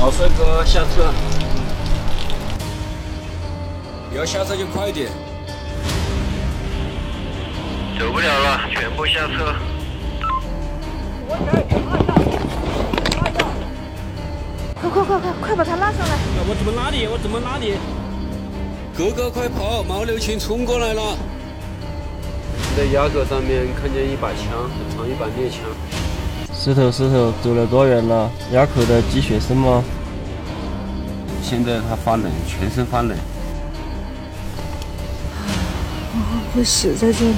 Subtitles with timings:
[0.00, 1.12] 老帅哥下车，
[4.10, 5.10] 你要下车就快点。
[7.98, 9.54] 走不了了，全部下车。
[14.80, 16.16] 快快快快快把他拉上来！
[16.48, 17.06] 我怎么拉你？
[17.06, 17.76] 我怎么拉你？
[18.96, 19.82] 哥哥快跑！
[19.82, 21.14] 毛刘青冲过来了。
[22.74, 25.60] 在雅阁上面看见一把枪，很长一把猎枪。
[26.62, 28.30] 石头石头，走了多远了？
[28.52, 29.82] 垭口的积雪深吗？
[31.42, 33.16] 现在他发冷，全身发冷。
[36.12, 37.34] 我会死在这里。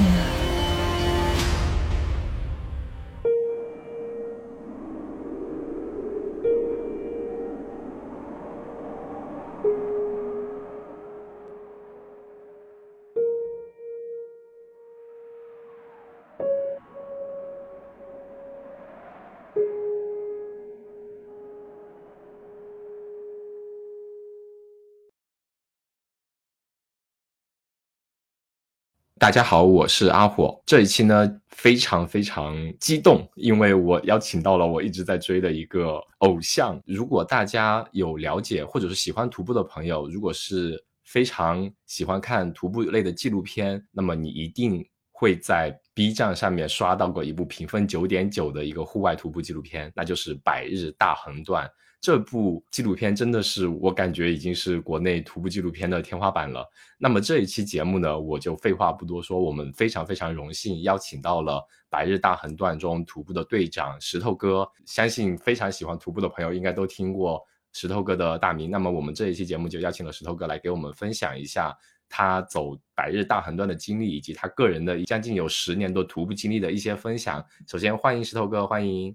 [29.23, 30.61] 大家好，我是阿火。
[30.67, 36.83] 这一期呢，非常非常激动，因为我邀请到了我一直在追的一个偶像。
[36.85, 51.65] 如果大家有了解或者是喜欢徒步的朋友，如果是非常喜欢看徒步类的纪录片，那么你一定会在 B 站上面刷到过一部评分九点九的一个户外徒步纪录片，那就是《百日大横断》。
[52.03, 56.69] 这部纪录片真的是我感觉已经是国内徒步纪录片的天花板了。
[56.99, 61.59] 那么这一期节目呢，我就废话不多说，我们非常非常荣幸邀请到了
[61.89, 64.69] 《百日大横断》中徒步的队长石头哥。
[64.85, 67.41] 相信非常喜欢徒步的朋友应该都听过
[67.73, 68.69] 石头哥的大名。
[68.69, 71.73] 那么我们这一期节目就邀请了石头哥来给我们分享一下
[72.09, 77.45] 他走百日大横断的经历，以及他个人的将近有十年的徒步经历的一些分享。
[77.69, 79.15] 首先欢迎石头哥，欢迎。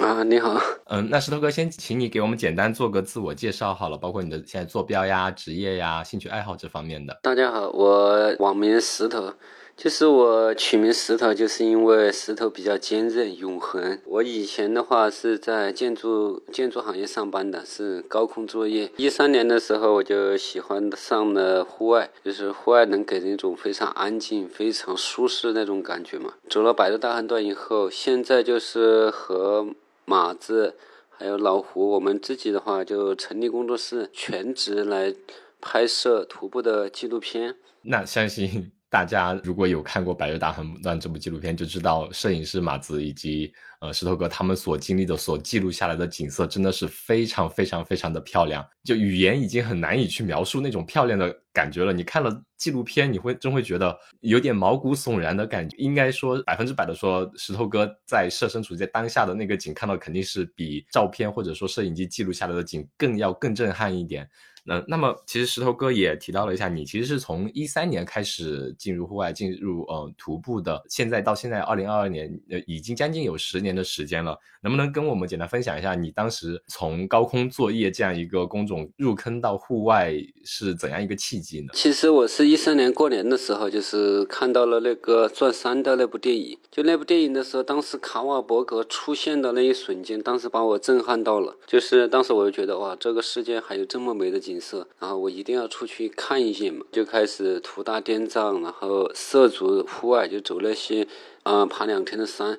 [0.00, 7.16] 啊，你好，嗯，那石头哥先请你给我们简单做个自我介绍好了，包括你的现在坐标呀、职业呀、兴趣爱好这方面的。
[7.22, 9.32] 大家好，我网名石头，
[9.76, 14.00] 就是我取名石头，就是因为石头比较坚韧、永恒。
[14.06, 18.90] 我以前的话是在建筑建筑行业上班的，是高空作业。
[18.96, 26.32] 一三年的时候，我就喜欢上了户外，就是户外能给人一种非常安静、非常舒适那种感觉嘛。
[26.50, 29.68] 走了百度大横断以后，现在就是和
[30.04, 30.76] 马子，
[31.10, 35.14] 还有老胡，我们自己的话就成立工作室，全职来
[35.60, 37.56] 拍摄徒步的纪录片。
[37.82, 51.92] 那相信大家如果有看过《百日大横断》这部纪录片，就知道摄影师马子以及呃石头哥他们所经历的、所记录下来的景色，真的是非常非常非常的漂亮，就语言已经很难以去描述那种漂亮的感觉了。
[51.92, 55.76] 你看了纪录片，你会真会觉得有点毛骨悚然的感觉。
[55.76, 64.30] 应该说百分之百的说，石头哥在设身处地当下的那个景看到，肯定是比照片或者说摄影机记录下来的景更要更震撼一点。
[64.66, 74.38] 那那么，其实石头哥也提到了一下，你其实是从一三年开始进入户外，进入呃徒步的，现在到现在二零二二年，呃已经将近有十年的时间了。
[74.62, 80.14] 能不能跟我们简单分享一下，你当时从高空作业这样一个工种入坑到户外
[80.46, 81.66] 是怎样一个契机呢？
[81.74, 91.54] 其实我是一三年过年的时候，就是看到了那个《钻山》的那部电影，就那部电影的时候，当时卡瓦伯格出现的那一瞬间，当时把我震撼到了。
[91.66, 101.08] 就是当时我就觉得，哇，这个世界还有这么美的景景色，然后我一定要出去看一眼嘛，就开始图大滇藏，然后涉足户外，就走那些，
[101.42, 102.56] 嗯，爬两天的山。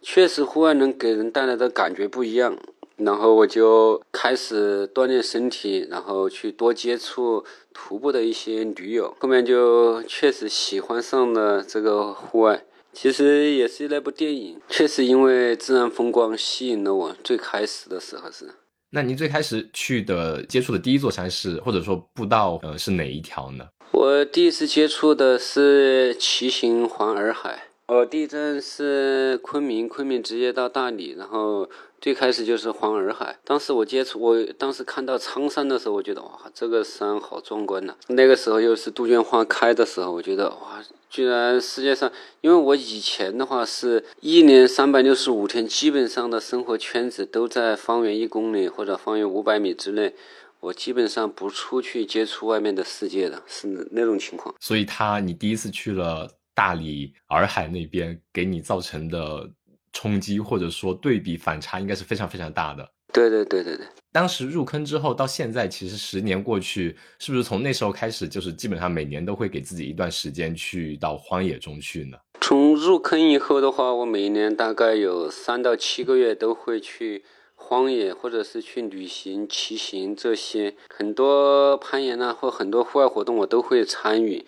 [0.00, 2.56] 确实，户外能给人带来的感觉不一样。
[2.98, 7.44] 然后我就开始锻炼身体，然后去多接触
[7.74, 9.16] 徒步的一些驴友。
[9.18, 12.64] 后面就确实喜欢上了这个户外。
[12.92, 17.16] 其实也是那部电影，确实因为自然风光吸引了我。
[17.24, 18.50] 最开始的时候是。
[18.94, 23.66] 那您最开始去的接触的第一座山是，或者说步道，呃，是哪一条呢？
[23.90, 27.68] 我第一次接触的是骑行环洱海。
[27.88, 31.66] 我第一站是昆明，昆明直接到大理，然后
[32.02, 33.38] 最开始就是环洱海。
[33.44, 37.94] 当时我接触，我当时看到苍山的时候，我觉得哇，这个山好壮观呐！
[38.08, 42.10] 那个时候又是杜鹃花开的时候，我觉得哇，居然世界上，
[42.40, 50.12] 因为我以前的话是一年三百六十五天，基本上的生活圈子都在方圆一公里或者方圆五百米之内，
[50.58, 54.52] 我基本上不出去接触外面的世界的，是那种情况。
[54.58, 56.28] 所以他，你第一次去了。
[56.54, 59.48] 大理洱海那边给你造成的
[59.92, 62.88] 冲击，或者说对比反差，应该是非常非常大的。
[63.12, 63.86] 对对对对对。
[64.10, 72.16] 当时入坑之后到现在，其实十年过去，是不是从那时候开始，就是基本上每年都会给自己一段时间去到荒野中去呢？
[72.40, 77.24] 从入坑以后的话，我每年大概有三到七个月都会去
[77.54, 84.44] 荒野或者是去旅行、骑行这些很多攀岩啊或很多户外活动我都会参与。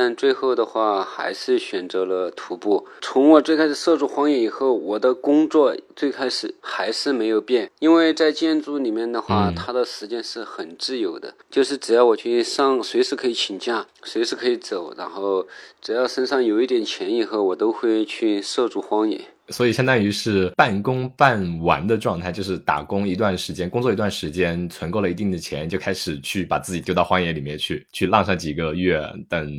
[0.00, 2.86] 但最后的话，还是选择了徒步。
[3.00, 15.48] 从我最开始涉足荒野以后，我的工作最开始还是没有变，因为在建筑里面的话，它的时间是很自由的，就是只要我去上，随时可以请假，随时可以走，然后
[15.82, 19.24] 只要身上有一点钱以后，我都会去涉足荒野。
[19.50, 29.50] 所以相当于是半工半玩的状态，就是打工一段时间，工作一段时间，存够了一定的钱，就开始去把自己丢到荒野里面去，去浪上几个月，等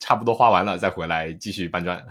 [0.00, 2.02] 差不多花完了再回来继续搬砖。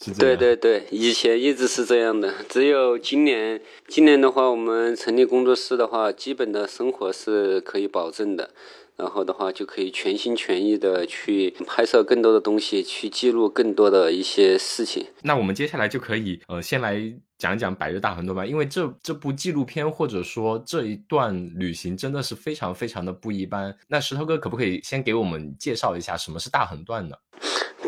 [0.00, 0.36] 是这样。
[0.36, 8.50] 对对对，以前一直是这样的，只有今年，今年的话，我们成立工作室的话，基本的生活是可以保证的。
[8.96, 15.06] 然后的话，就可以全心全意的去拍摄更多的东西，去记录更多的一些事情。
[15.22, 17.00] 那我们接下来就可以呃，先来
[17.36, 23.76] 讲一讲百日大横断吧，因为这这部纪录片或者说这一段旅行真的是非常非常的不一般。
[23.88, 27.16] 那石头哥可不可以先给我们介绍一下什么是大横断呢？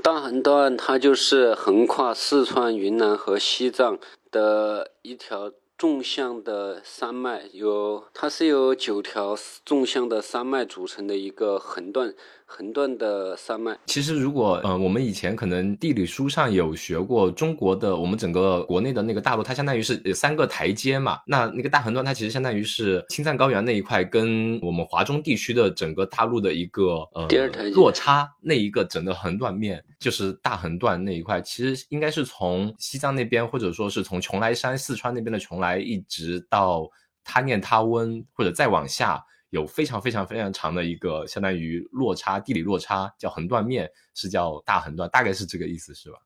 [0.02, 3.98] 大横断它就是横跨四川、云南和西藏
[4.30, 5.52] 的一条。
[5.78, 12.14] 纵向的山脉有，它是由九条纵向的山脉组成的一个横断。
[12.48, 21.18] 横断的山脉，其实如果呃，我们以前可能地理书上有学过中国的，我们整个国内的那个大陆，它相当于是三个台阶嘛。
[21.26, 27.26] 那那个大横断，它其实相当于是青藏高原那一块跟我们华中地区的整个大陆的一个呃
[27.74, 31.40] 落差，那一个整个横断面就是大横断那一块。
[31.42, 36.88] 其实应该是从西藏那边，或者说是从邛崃山、四川那边的邛崃，一直到
[37.24, 39.20] 他念他温，或者再往下。
[39.50, 46.18] 有非常非常非常长的一个相当于落差，地理落差叫横断面，是叫大横断，大概是这个意思，是吧？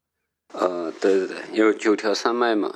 [0.53, 2.75] 呃，对对对，有九条山脉嘛，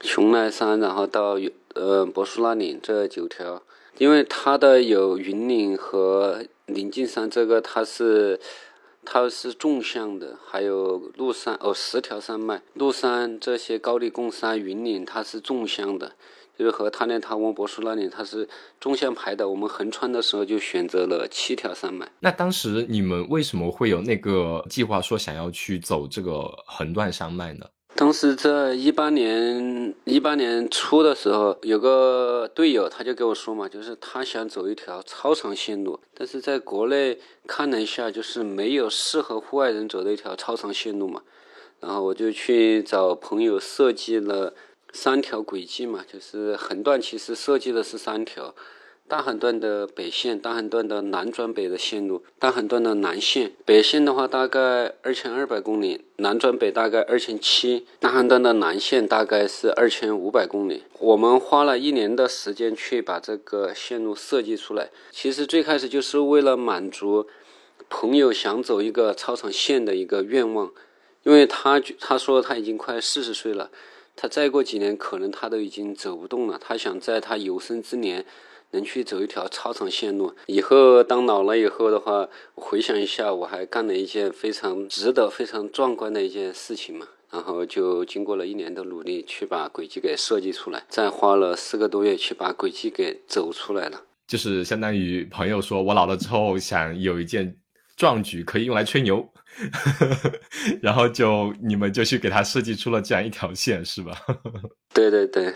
[0.00, 1.38] 邛崃山，然后到
[1.74, 3.62] 呃柏树那岭这九条，
[3.98, 8.40] 因为它的有云岭和临近山，这个它是
[9.04, 16.16] 它是纵向的，还有麓山哦，十条山脉，麓山这些高黎贡山、云岭，它是纵向的。
[16.60, 18.46] 就是和他那他温博士那里，它是
[18.78, 19.48] 中向排的。
[19.48, 22.06] 我们横穿的时候就选择了七条山脉。
[22.20, 27.64] 那当时你们为什么会有那个计划，说想要去走这个横断山脉呢？
[27.94, 41.22] 当时在一八年一八年初的时候，有个队友他就跟我说嘛，就是他想走一条超长线路，但是在国内看了一下，就是没有适合户外人走的一条超长线路嘛。
[41.80, 44.52] 然后我就去找朋友设计了。
[44.92, 48.54] 三条轨迹嘛，就是横断，其实设计的是三条：
[49.08, 53.52] 大横断的北线，大横断的南转北的线路，大横断的南线。
[53.64, 60.84] 北线的话大概二千二百公里，南转北大概二千七，大横断的南线大概是二千五百公里。
[60.98, 64.90] 我们花了一年的时间去把这个线路设计出来。
[65.10, 67.26] 其实最开始就是为了满足
[67.88, 70.72] 朋友想走一个超长线的一个愿望，
[71.22, 73.70] 因为他他说他已经快四十岁了。
[74.20, 76.58] 他再过几年，可能他都已经走不动了。
[76.60, 78.26] 他想在他有生之年，
[78.72, 80.34] 能去走一条超长线路。
[80.44, 87.06] 以后当老了以后的话，回想一下，我还干了一件非常值得、非常壮观的一件事情嘛。
[87.32, 94.02] 然后就经过了一年的努力，去把轨迹给设计出来，再花了四个多月去把轨迹给走出来了。
[94.26, 97.56] 就是相当于朋友说，我老了之后想有一件
[97.96, 99.26] 壮举可以用来吹牛。
[100.80, 104.16] 然后就你们就去给他设计出了这样一条线，是吧？
[104.94, 105.54] 对对对。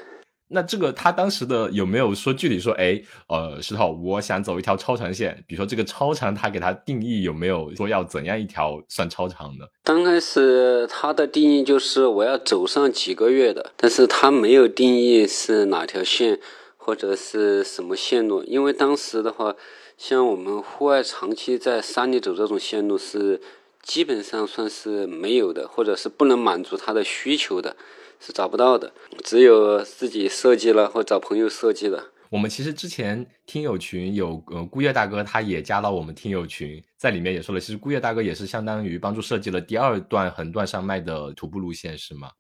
[0.48, 9.68] 那这个他当时的有没有说具体说，哎，呃，石头，我想走一条超长线，比如说这个超长，他给他定义有没有说要怎样一条算超长的？
[9.82, 16.38] 刚开始他的定义就是我要走上几个月的，但是他没有定义是哪条线
[16.76, 19.56] 或者是什么线路，因为当时的话，
[19.96, 23.40] 像我们户外长期在山里走这种线路是。
[23.84, 27.76] 基本上算是没有的，或者是不能满足他的需求的，
[28.18, 28.92] 是找不到的。
[29.22, 32.04] 只有自己设计了，或找朋友设计的。
[32.30, 42.30] 我们其实之前听友群有呃孤月大哥，他也加到我们听友群，在里面也说了，其实孤月大哥也是相当于帮助设计了第二段横断山脉的徒步路线，是吗？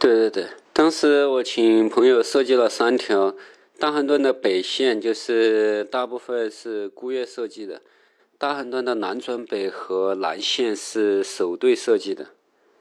[0.00, 3.36] 对对对，当时我请朋友设计了三条
[3.78, 7.82] 大横断的北线，就是大部分是孤月设计的。
[8.38, 12.26] 大横断的南转北和南线是首队设计的，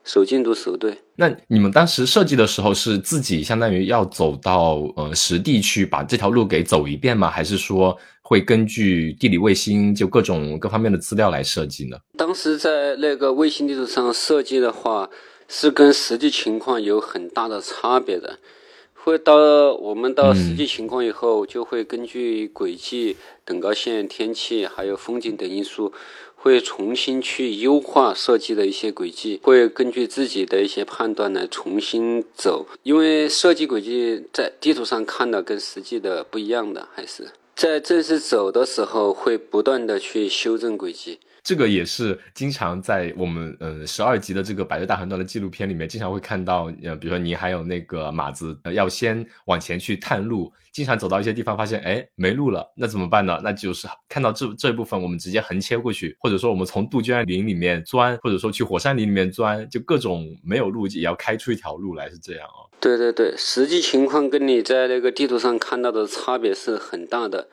[0.04, 0.98] 首进度首队。
[1.16, 7.30] 那你们当时设计的时候是自己相当于要走到呃实地去把这条路给走一遍吗？
[7.30, 11.98] 还是说会根据地理卫星就各种各方面的资料来设计呢？
[12.18, 15.10] 当时在那个卫星地图上设计的话，
[15.48, 18.40] 是跟实际情况有很大的差别的。
[19.06, 19.36] 会到
[19.76, 25.94] 我们到实际情况以后，就会根据轨迹、等高线、天气还有风景等因素，
[26.36, 32.66] 会重新去优化设计的一些轨迹，会根据自己的一些判断来重新走。
[32.82, 41.20] 因为设计轨迹在地图上看的跟实际的不一样的，还是在正式走的时候会不断的去修正轨迹。
[41.46, 53.40] 这个也是经常在我们呃十二集的这个百岁大横断的纪录片里面，经常会看到，呃，比如说你还有那个马子，要先往前去探路，经常走到一些地方，发现哎没路了，那怎么办呢？
[53.44, 62.66] 那就是看到这这一部分，我们直接横切过去，或者说我们从杜鹃林里面钻，或者说去火山林里面钻，就各种没有路也要开出一条路来，是这样哦。
[62.80, 67.50] 对对对，实际情况跟你在那个地图上看到的差别是很大的，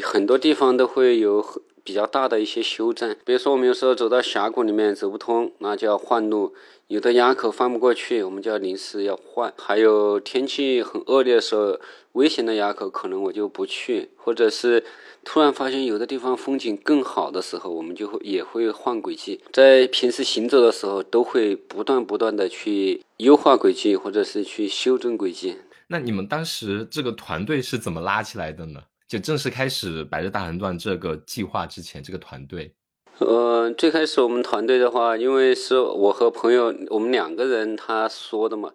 [0.00, 1.60] 很多地方都会有很。
[1.86, 6.52] 比较大的一些修正，比如说我们有时候走到峡谷里面走不通，那就要换路；
[6.88, 9.54] 有的垭口翻不过去，我们就要临时要换。
[9.56, 11.78] 还有天气很恶劣的时候，
[12.12, 14.84] 危险的垭口可能我就不去，或者是
[15.22, 19.40] 突然发现有的地方风景更好的时候，我们就会也会换轨迹。
[19.52, 25.58] 在平时行走的时候，都会不断不断的去优化轨迹，或者是去修正轨迹。
[25.86, 28.80] 那你们当时这个团队是怎么拉起来的呢？
[29.08, 32.74] 就正式开始百日大横断这个计划之前，这个团队，
[33.18, 38.72] 呃，最开始我们团队的话，因为是我和朋友我们两个人他说的嘛，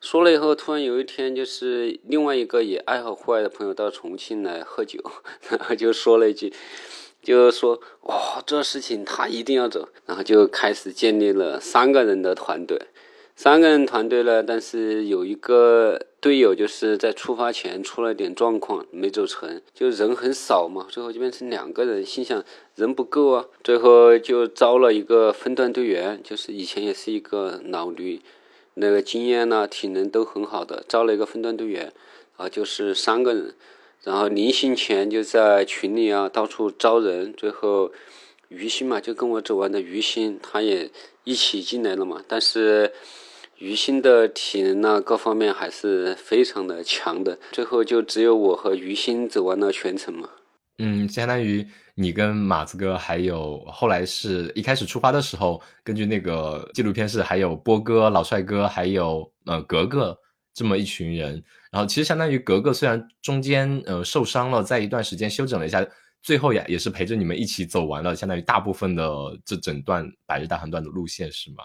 [0.00, 4.98] 说了以后，突然有一天就是另外一个也爱好户外的朋友到重庆来喝酒，
[5.48, 6.52] 然后就说了一句，
[7.22, 12.88] 就说哇，这事情他一定要走，然后就开始建立了三个人的团队。
[13.36, 22.44] 三个人团队了，但是有一个队友就是在出发前出了点状况，没走成，就人很少嘛，最后就变成两个人，心想
[22.74, 28.20] 人不够啊，最后就招了一个分段队员，就是以前也是一个老驴，
[28.74, 31.92] 那个经验呢、体能都很好的，招了一个分段队员，
[32.36, 33.54] 啊，就是三个人，
[34.02, 37.92] 然后临行前就在群里啊到处招人，最后
[38.48, 40.90] 于心嘛就跟我走完的于心，他也
[41.22, 42.92] 一起进来了嘛，但是。
[43.58, 47.38] 于心的体能呢，各方面还是非常的强的。
[47.50, 50.28] 最后就只有我和于心走完了全程嘛。
[50.78, 60.16] 嗯，相当于你跟马子哥，还有后来是一开始出发的时候，根据那个纪录片是还有波哥、老帅哥，还有呃格格
[60.54, 61.42] 这么一群人。
[61.72, 65.84] 然后其实相当于格格虽然中间呃受伤了，在一段时间休整了一下，
[66.22, 69.04] 最后也也是陪着你们一起走完了，相当于大部分的
[69.44, 71.64] 这整段百日大横断的路线是吗？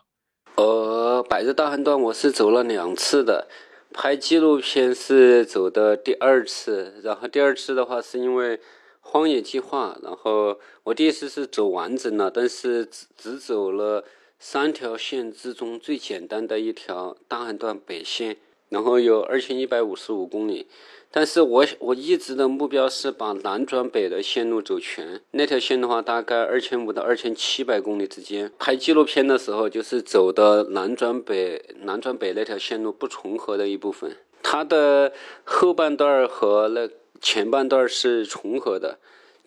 [0.55, 3.47] 呃，百日大横断我是走了两次的，
[3.91, 8.59] 拍纪录片是走的第二次，然后第二次的话是因为
[9.01, 14.05] 荒野计划，然后我第一次是走完整了，但是只只走了
[14.37, 18.37] 三条线之中最简单的一条大横断北线，
[18.69, 20.67] 然后有二千一百五十五公里。
[21.15, 25.21] 但是我我一直的目标是把南转北的线路走全。
[25.29, 28.51] 那条线的话，大概二千五到二千七百公里之间。
[28.57, 34.17] 拍纪录片的时候，就是走的南转北，南转北那条线路不重合的一部分。
[34.41, 36.89] 它的后半段和那
[37.21, 38.97] 前半段是重合的，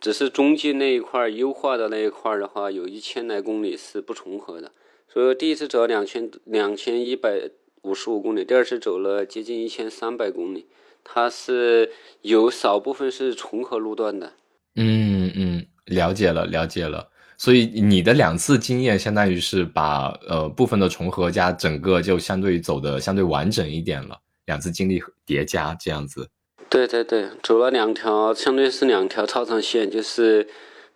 [0.00, 4.70] 只是中间那一块优化的那一块的话，有一千来公里是不重合的。
[5.12, 7.50] 所以第一次走两千两千一百
[7.82, 10.66] 五十五公里，第二次走了接近一千三百公里。
[11.08, 14.32] 它是有少部分是重合路段的，
[14.74, 17.08] 嗯嗯，了解了了解了。
[17.38, 26.28] 所以你的两次经验相当于是把呃部分的重合加整个就相对于走的相对完整一点了，两次经历叠加这样子。
[26.68, 30.48] 对对对，走了两条，相对是两条超长线，就是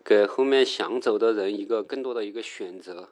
[0.04, 3.10] 给后面想走的人一个更多的一个选择，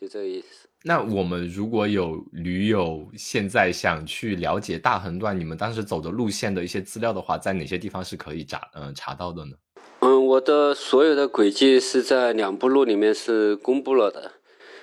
[0.00, 0.69] 就这个意思。
[0.82, 9.52] 那我们如果有驴友现在想去了解大横断你们当时走的路线的一些资料的话，在哪些地方是可以查嗯查到的呢？
[9.98, 14.32] 嗯，我的所有的轨迹是在两步路里面是公布了的，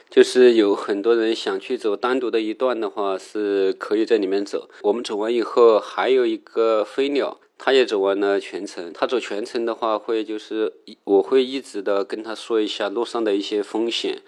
[0.07, 4.69] 就是有很多人想去走单独的一段的话，是可以在里面走。
[4.83, 8.93] 我们走完以后，还有一个飞鸟，他也走完了全程。
[8.93, 10.71] 他走全程的话，会就是
[11.05, 14.19] 我会一直的跟他说一下路上的一些风险。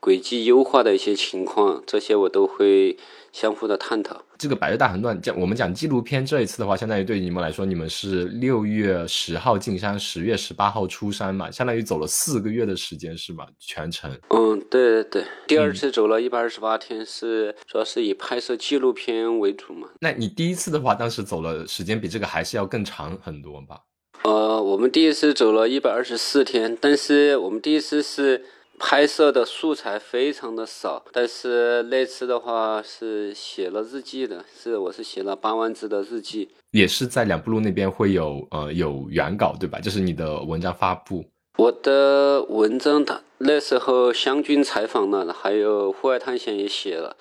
[0.00, 2.96] 轨迹优化的一些情况，这些我都会
[3.32, 4.22] 相互的探讨。
[4.38, 13.44] 这个百日大横断讲，我们讲纪录片这一次的话，相当于对你们来说，你们是六月十号进山，十月十八号出山嘛，相当于走了四个月的时间是吧？
[13.58, 14.08] 全程。
[14.28, 19.88] 嗯，对对对，第二次走了一百二十八天，是主要是以拍摄纪录片为主嘛。
[20.00, 23.80] 那你第一次的话，当时走了时间比这个还是要更长很多吧？
[24.22, 28.44] 呃，我们第一次走了一百二十四天，但是我们第一次是。
[28.78, 39.80] 拍摄的素材非常的少，但是那次的话是写了日记的，是我是写了八万字的日记，也是在两步路那边会有呃有原稿对吧？
[39.80, 41.24] 就是你的文章发布。
[41.56, 47.16] 我的文章，他那时候湘军采访了，还有户外探险也写了。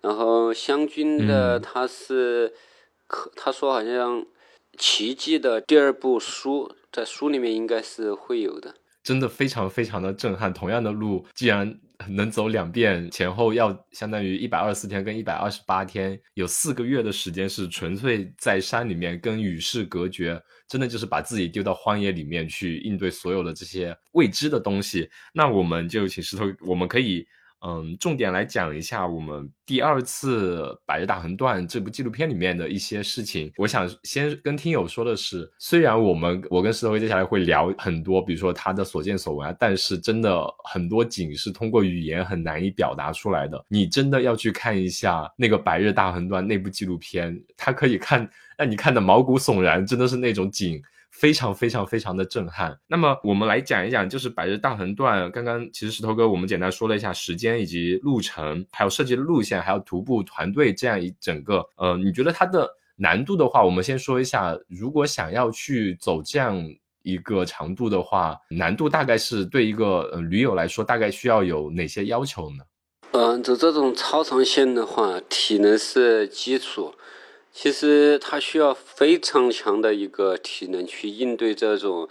[0.00, 2.52] 然后湘军的他是，
[3.06, 4.26] 可他说好像
[4.76, 8.74] 奇迹的第二部书，在书里面应该是会有的。
[9.02, 10.52] 真的非常非常的震撼。
[10.52, 11.78] 同样的路，既然
[12.08, 20.40] 能走两遍，前后要相当于一百二十四天跟一百二十八天，有四个月的时间是纯粹在山里面跟与世隔绝。
[20.68, 25.10] 真的就是把自己丢到荒野里面去应对所有的这些未知的东西。
[25.34, 27.26] 那我们就请石头，我们可以
[27.66, 33.52] 嗯重点来讲一下我们第二次《百日大横断》这部纪录片里面的一些事情。
[33.56, 43.64] 我想先跟听友说的是，虽然我们我跟石头接下来会聊很多，比如说他的所见所闻啊，但是真的很多景是通过语言很难以表达出来的。
[43.68, 48.28] 你真的要去看一下那个《百日大横断》那部纪录片，它可以看。
[48.56, 50.78] 让你看的毛骨悚然，真的是那种景，
[51.10, 52.78] 非常非常非常的震撼。
[52.86, 55.30] 那么我们来讲一讲，就是百日大横断。
[55.30, 61.64] 刚刚其实石头哥我们简单说了一下时间以及路程，还有设计的路线，还有徒步团队这样一整个。
[61.76, 66.62] 呃，你觉得它的难度的话，我们先说一下，如果想要去走这样
[67.02, 72.64] 一个长度的话，难度大概是对一个呃驴友来说，大概需要有哪些要求呢？
[73.12, 76.94] 嗯，走这种超长线的话，体能是基础。
[77.52, 82.08] 其实他需要非常强的一个体能去应对这种，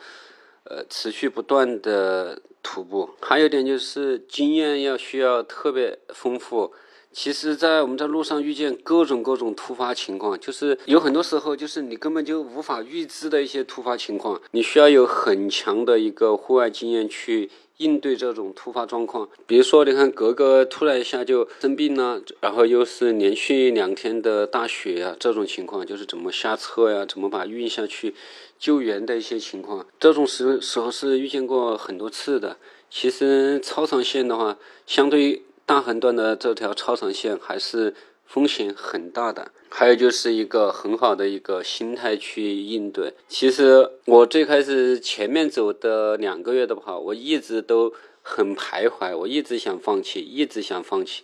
[0.65, 3.09] 呃，持续不断的徒步。
[3.21, 6.73] 还有点就是经验要需要特别丰富。
[7.11, 17.49] 其实，在我们在路上遇见各种各种突发情况，就是有很多时候就是你根本就无法预知的一些突发情况，你需要有很强的一个户外经验去。
[17.79, 28.13] 应对这种突发状况，比如说，你看格格突然一下就生病了，然后又是连续两天的大雪呀，这种情况就是怎么下车呀，怎么把运下去
[28.59, 32.57] 救援的一些情况，这种时时候是遇见过很多次的。
[32.89, 37.95] 其实超长线的话，相对于大横断的这条超长线还是。
[38.29, 43.15] 风险很大的，还有就是一个很好的一个心态去应对。
[43.27, 51.23] 其实我最开始前面走的两个月的话，我一直都很徘徊，我一直想放弃，一直想放弃。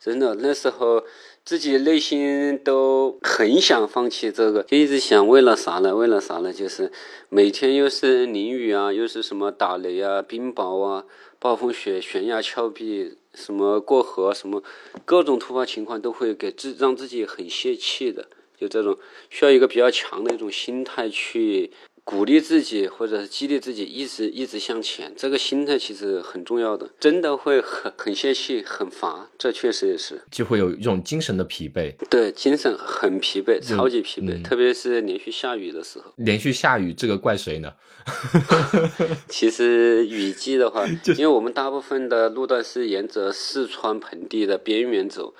[0.00, 1.04] 真的，那时候
[1.46, 5.94] 自己内心都很想放弃这个，就一直想为了啥呢？
[5.94, 6.52] 为了啥呢？
[6.52, 6.90] 就是
[7.28, 11.04] 每天又是淋雨啊，又是什么打雷啊、冰雹啊、
[11.38, 13.16] 暴风雪、悬崖峭壁。
[13.32, 14.60] 什么过河，什么
[15.04, 18.26] 各种突发情况都会给自让自己很泄气的，
[18.58, 18.98] 就这种
[19.30, 21.70] 需要一个比较强的一种心态去
[22.06, 25.12] 鼓励自己，或者是激励自己一直一直向前。
[25.16, 31.92] 这个心态其实很重要的，真的会很很泄气，很乏，这确实也是，就会有一种精神的疲惫。
[32.08, 36.12] 对，精神很疲惫，超级疲惫，特别是连续下雨的时候。
[36.18, 37.72] 连续下雨，这个怪谁呢？
[39.28, 40.86] 其实雨季的话，
[41.18, 45.34] 因为我们大部分的路段是沿着四川盆地的边缘走，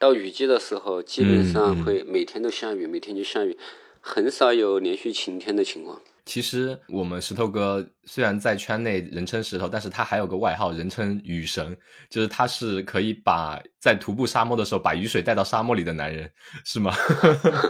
[0.00, 3.56] 到雨季的时候，基本上会每天都下雨，每天就下雨，
[4.00, 6.02] 很少有连续晴天的情况。
[6.28, 11.74] 其实我们石头哥虽然在圈内人称石头，但是他还有个外号，人称雨神，
[12.10, 16.30] 就是他是可以把在徒步沙漠的时候把雨水带到沙漠里的男人，
[16.66, 16.94] 是吗？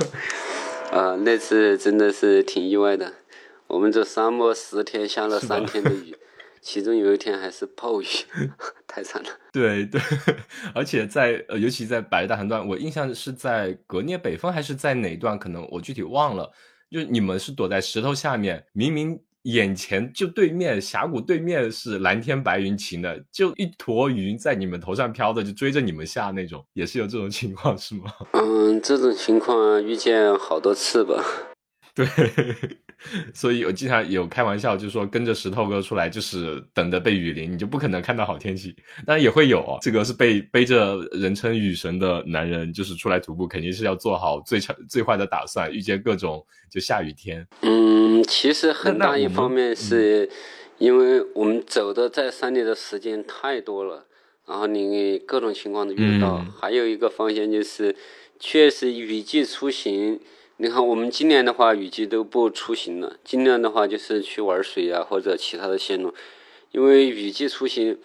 [0.90, 3.14] 啊，那次真的是挺意外的。
[3.68, 6.16] 我们这沙漠十天下了三天的雨，
[6.60, 8.06] 其中有一天还是暴雨，
[8.88, 9.28] 太惨了。
[9.52, 10.00] 对对，
[10.74, 15.38] 而且在呃，尤其在百日大横断，我印象是在格聂北峰还是在哪一段？
[15.38, 16.50] 可能我具体忘了。
[16.90, 28.12] 就你们是躲在石头下面，明明眼前就对面峡谷对面是蓝天白云晴的，就一坨云在你们头上飘的，就追着你们下那种，也是有这种情况是吗？
[28.32, 31.22] 嗯，这种情况遇见好多次吧。
[31.94, 32.06] 对。
[33.32, 38.74] 所以我经常有开玩笑，就是说跟着石头哥出来，就是等着被雨淋，你就不可能看到好天气。
[39.06, 47.46] 当然也会有，这个是被背着人称雨神的男人，就是出来徒步，肯定是要做好最差最坏的打算，遇见各种就下雨天。
[47.62, 50.28] 嗯，其实很大一方面是
[50.78, 54.06] 因为我们走的在山里的时间太多了，
[54.46, 56.44] 然后你各种情况都遇到。
[56.60, 57.94] 还有一个方向就是，
[58.40, 60.18] 确实雨季出行。
[60.60, 63.16] 你看，我们今年的话，雨季都不出行了。
[63.22, 66.12] 尽量的话，就是去玩水啊，或者其他的线路。
[66.72, 67.96] 因为雨季出行，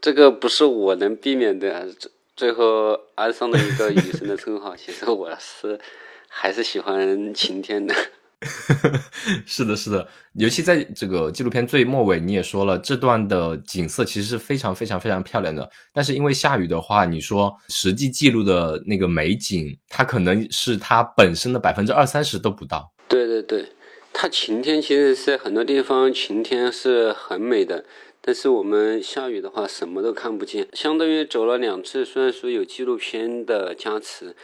[0.00, 1.90] 这个不是我能避免的。
[1.90, 4.76] 最最后安上了一个雨神的称号。
[4.76, 5.80] 其实我是
[6.28, 7.92] 还是喜欢晴天的。
[9.46, 15.68] 是的，是的，尤其在这个纪录片最末尾，你也说了，这段的景色其实是非常非常非常漂亮的。
[15.92, 22.92] 但是因为下雨的话，你说实际记录的那个美景，它可能是它本身的百分之二三十都不到。
[23.08, 23.72] 对对对，
[24.12, 27.86] 它晴天其实是很多地方晴天是很美的，
[28.20, 30.68] 但是我们下雨的话什么都看不见。
[30.74, 34.36] 相当于走了两次，虽然说有纪录片的加持，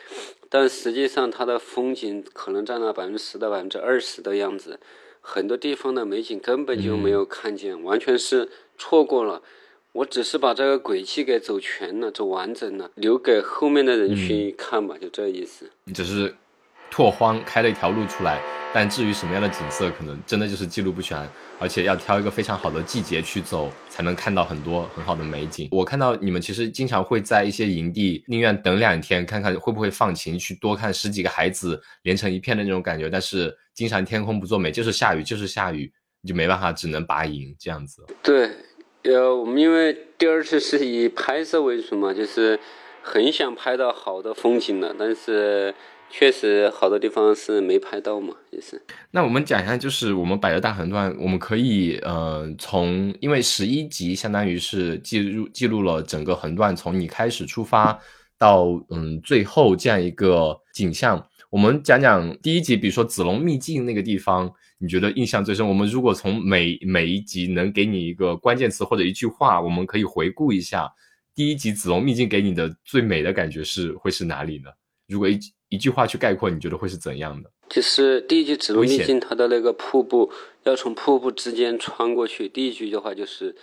[0.54, 4.78] 但实际上它的风景可能占了百分之十到百分之二十的样子，
[5.22, 9.40] 很多地方的美景根本就没有看见，完全是错过了。
[9.92, 15.70] 我只是把这个轨迹给走全了，走完整了，留给后面的人去看吧，就这意思。
[15.84, 16.34] 你只是
[16.92, 18.38] 拓荒开了一条路出来，
[18.74, 21.26] 但至于什么样的景色，可能真的就是记录不全，
[21.58, 25.70] 而且要挑一个非常好的季节去走，才能看到很多很好的美景。
[25.72, 33.08] 我看到你们其实经常会在一些营地宁愿等两天，看看会不会放晴，去多看十几个孩子连成一片的那种感觉。
[33.08, 38.04] 但是经常天空不作美，就是下雨，就是下雨，你就没办法，只能拔营这样子。
[38.22, 38.50] 对，
[39.04, 42.60] 呃，我们因为第二次是以拍摄为主嘛，就是
[43.00, 45.74] 很想拍到好的风景的，但是
[46.14, 48.80] 确实好多地方是没拍到嘛，也是。
[49.10, 57.98] 那我们讲一下，就是我们百越大横断，我们可以呃从，因为十一集相当于是记录记录了整个横断从你开始出发
[58.38, 61.26] 到嗯最后这样一个景象。
[61.50, 65.66] 我们讲讲第一集，比如说子龙秘境那个地方，你觉得印象最深？
[65.66, 70.90] 我们如果从每每一集能给你一个关键词或者一句话，我们可以回顾一下
[71.34, 74.70] 第一集子龙秘境给你的最美的感觉是会是哪里呢？
[75.08, 75.38] 如果一
[75.72, 77.50] 一句话去概括，你觉得会是怎样的？
[77.70, 80.30] 就是第一句指路秘危险境，它的那个瀑布
[80.64, 82.46] 要从瀑布之间穿过去。
[82.46, 83.56] 第一句的话就是，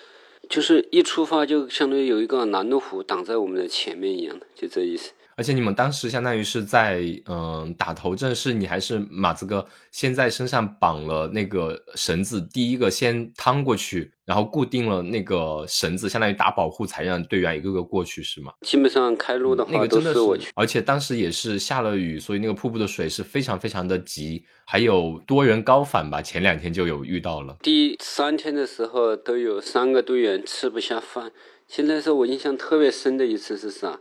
[0.50, 5.12] 就是一出发就相当于有一个拦路虎挡在我们的前面一样的，就这意思。
[5.39, 18.52] 而且你们当时相当于是在嗯、呃打头阵，是你还是马子哥先在身上绑了那个绳子，第一个先趟过去，然后固定了那个绳子，相当于打保护，才让队员一个个过去，是吗？
[18.67, 20.52] 基本上开路的话都是我去。
[20.56, 27.56] 而且当时也是下了雨，所以那个瀑布的水是非常非常的急，还有多人高反吧，前两天就有遇到了。
[27.63, 31.32] 第三天的时候都有三个队员吃不下饭。
[31.65, 33.99] 现在是我印象特别深的一次是啥？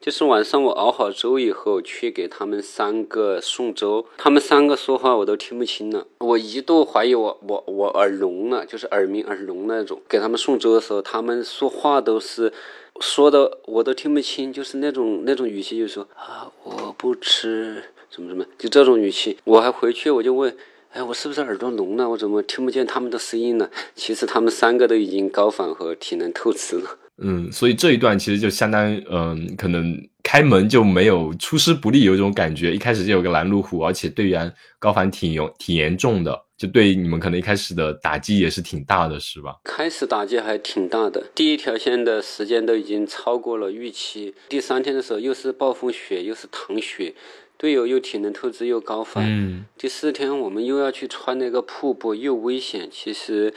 [0.00, 10.00] 就是晚上我熬好粥以后，去给他们三个送粥，他们三个说话我都听不清了，我一度怀疑我我我耳聋了，就是耳鸣耳聋那种。
[10.08, 12.52] 给他们送粥的时候，他们说话都是
[13.00, 19.36] 说的我都听不清，就是那种那种语气，就是说啊我不吃什么什么，就这种语气。
[19.44, 20.56] 我还回去我就问。
[20.92, 22.08] 哎，我是不是耳朵聋了？
[22.08, 23.68] 我怎么听不见他们的声音呢？
[23.94, 26.96] 其实他们三个都已经高反和体能透支了。
[27.20, 32.72] 嗯，所以这一段其实就相当于，嗯，可能开门就没有出师不利，有一种感觉。
[32.72, 39.56] 一开始就有个拦路虎，而且队员高反挺严挺严重的，就对你们可能一开始的打击也是挺大的，是吧？
[39.64, 44.34] 开始打击还挺大的，第一条线的时间都已经超过了预期。
[44.48, 47.14] 第三天的时候又是暴风雪，又是淌雪，
[47.56, 49.24] 队友又体能透支又高反。
[49.26, 53.52] 嗯，第四天我们又要去穿那个瀑布，又危险，其实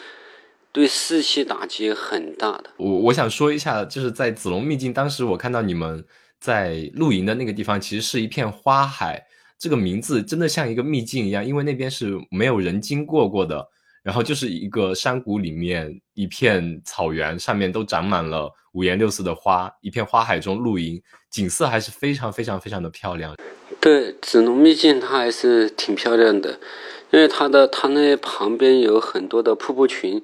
[0.72, 2.66] 对士气打击很大的。
[2.78, 6.04] 我我想说一下，就是在子龙秘境，当时我看到你们
[6.40, 9.26] 在露营的那个地方，其实是一片花海。
[9.60, 13.64] 这个名字真的像一个秘境一样，因为那边是没有人经过过的，
[14.02, 23.36] 然后就是一个山谷里面一片草原，上面都长满了五颜六色的花，一片花海中露营，景色还是非常非常非常的漂亮。
[23.80, 26.60] 对，子龙秘境它还是挺漂亮的，
[27.12, 30.24] 因为它的它那旁边有很多的瀑布群，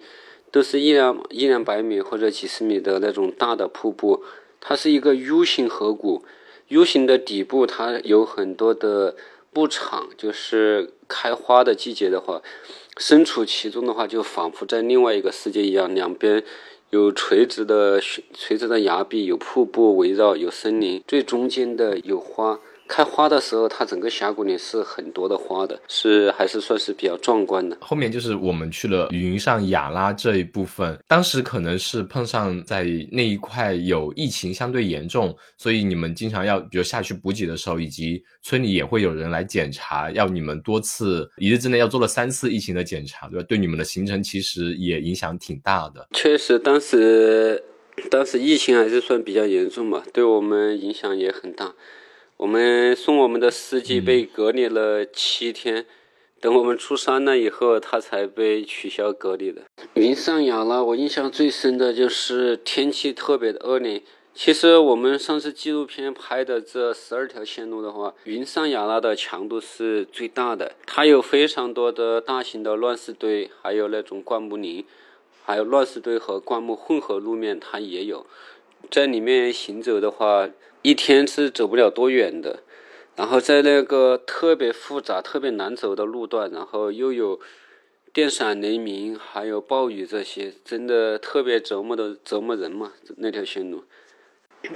[0.51, 4.23] 都是一两一两百米或者几十米的那种大的瀑布，
[4.59, 6.23] 它是一个 U 型河谷
[6.69, 9.15] ，U 型的底部它有很多的
[9.51, 12.41] 布场，就是开花的季节的话，
[12.97, 16.43] 身处其中的话，就仿佛在另外一个世界一样，两边。
[16.89, 22.61] 有垂直的垂直的崖壁，有瀑布围绕，有森林，最中间的有花。
[22.87, 27.77] 开花的时候，它整个峡谷里是很多的花的，是还是算是比较壮观的。
[27.81, 43.45] 后面就是我们去了云上雅拉这一部分，当时可能是碰上在那一块有疫情相对严重，所以你们经常要比如下去补给的时候，以及村里也会有人来检查，要你们多次一日之内要做了三次疫情的检查，对吧？
[43.47, 46.07] 对你们的行程其实也影响挺大的。
[46.13, 47.63] 确实，当时
[48.09, 51.73] 当时疫情还是算比较严重嘛，对我们影响也很大。
[52.37, 55.87] 我们送我们的司机被隔离了七天，
[56.39, 59.63] 等我们出山了以后，他才被取消隔离的。
[59.95, 64.03] 云上雅拉，我印象最深的就是天气特别的恶劣，
[64.35, 74.85] 其实我们上次纪录片拍的这十二条线路的话，云上雅拉的强度是最大的，它有非常多的大型的乱石堆，还有那种灌木林，
[75.43, 78.27] 还有乱石堆和灌木混合路面，它也有。
[78.91, 80.47] 在里面行走的话，
[80.87, 82.63] 一天是走不了多远的。
[83.17, 87.41] 然后在那个特别复杂、特别难走的路段，然后又有
[88.13, 92.93] 电闪雷鸣，还有暴雨这些，真的特别折磨的折磨人嘛。
[93.17, 93.83] 那条线路。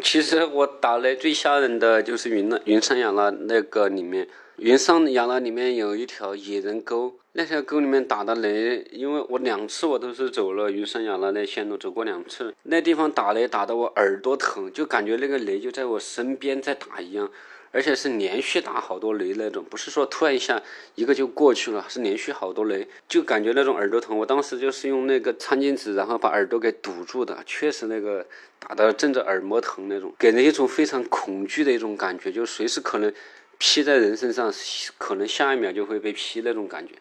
[0.02, 17.32] 其实我打雷最吓人的就是云南云山雅拉那个里面，云上雅拉里面有一条野人沟，那条沟里面打的雷，因为我两次我都是走了云山雅拉那线路，走过两次，那地方打雷打得我耳朵疼，就感觉那个雷就在我身边在打一样。
[17.74, 20.62] 而且是连续打好多雷那种，不是说突然一下
[20.96, 24.18] 一个就过去了，是连续好多雷，就感觉那种耳朵疼。
[24.18, 28.26] 我当时就是用那个餐巾纸，然后把耳朵给堵住的，确实那个
[28.60, 33.14] 打的震着耳膜疼那种，给人一种非常恐惧的一种感觉，就随时可能
[33.58, 34.54] 劈在人身上，
[34.98, 36.96] 可能下一秒就会被劈那种感觉。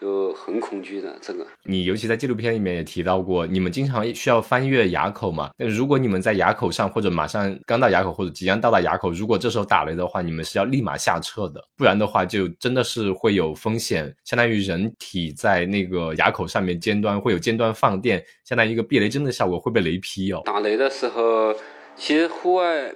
[0.00, 5.50] 就很恐惧的这个，你尤其在纪录片里面也提到过，你们经常需要翻越垭口嘛？
[5.56, 20.42] 那如果你们在垭口上，或者马上刚到垭口，或者即将到达垭口，如果这时候打雷的话，你们是要立马下撤的，不然的话就真的是会有风险，相当于人体在那个垭口上面尖端会有尖端放电，相当于一个避雷针的效果会被雷劈哦。
[20.44, 21.54] 打雷的时候，
[21.96, 22.92] 其实户外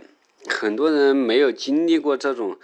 [0.49, 2.59] 很多人没有经历过这种。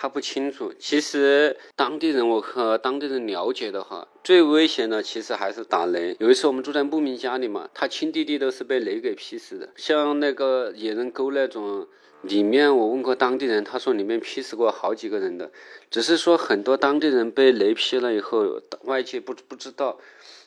[0.00, 6.14] 他不清楚，其实当地人我和当地人了解的话，最危险的其实还是打雷。
[6.20, 9.70] 有一次我们住在牧民家里嘛，他亲弟弟都是被雷给劈死的。
[9.74, 11.88] 像那个野人沟那种，
[12.22, 15.50] 里面我问过当地人，他说里面劈死过好几个人的，
[15.90, 19.98] 只是说很多当地人被雷劈了以后，外界不不知道。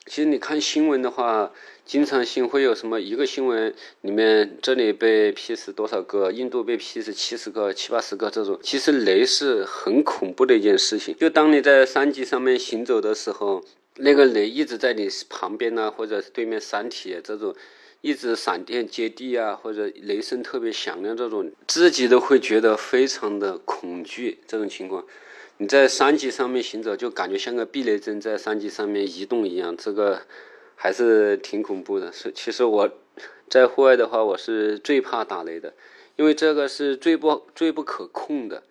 [0.04, 1.52] 其实你看新闻的话，
[1.84, 8.58] 经常性会有什么一个新闻里面这里被劈死多少个，印度被劈死七十个、七八十个这种。
[8.62, 11.16] 其实雷是很恐怖的一件事情。
[11.16, 13.64] 就当你在山脊上面行走的时候，
[13.96, 17.54] 那个雷一直在你旁边呢，或者是对面山体这种，
[18.00, 24.40] 一直闪电接地啊，或者雷声特别响亮这种，自己都会觉得非常的恐惧。
[24.48, 25.06] 这种情况。
[25.58, 30.22] 你在山脊上面行走，就感觉像个避雷针在山脊上面移动一样，这个
[30.74, 32.10] 还是挺恐怖的。
[32.12, 32.90] 是，其实我
[33.48, 35.72] 在户外的话，我是最怕打雷的，
[36.16, 38.64] 因为这个是最不最不可控的。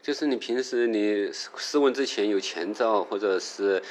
[0.00, 3.82] 就是你平时你试温之前有前兆，或者是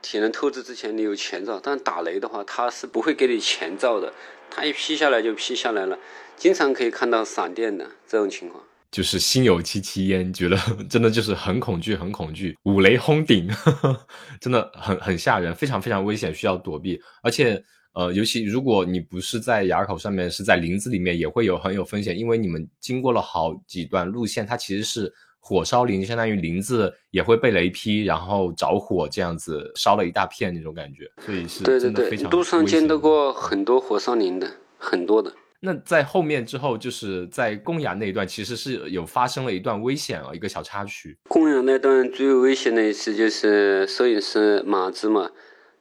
[0.00, 4.12] 体能透支之前你有前兆，但打雷的话，它是不会给你前兆的，
[4.50, 5.98] 它一劈下来就劈下来了，
[6.36, 8.64] 经常可以看到闪电的这种情况。
[8.96, 10.56] 就是心有戚戚焉，觉得
[10.88, 13.46] 真的就是很恐惧，很恐惧，五雷轰顶，
[14.40, 16.98] 真的很很吓人，非常非常危险，需要躲避。
[17.22, 32.30] 而且，呃，尤其如果你不是在垭口上面，是在林子里面，也会有很有风险，因为你们经过了好几段路线，它其实是火烧林，相当于林子也会被雷劈，然后着火这样子烧了一大片那种感觉，所以是真的非常。
[32.30, 35.30] 路上见到过很多火烧林的，很多的。
[35.60, 41.16] 那在后面之后，就是在贡雅那一段，其实是有发生了一段危险啊，一个小插曲。
[41.28, 45.30] 贡雅那段最危险的一次就是摄影师马子嘛，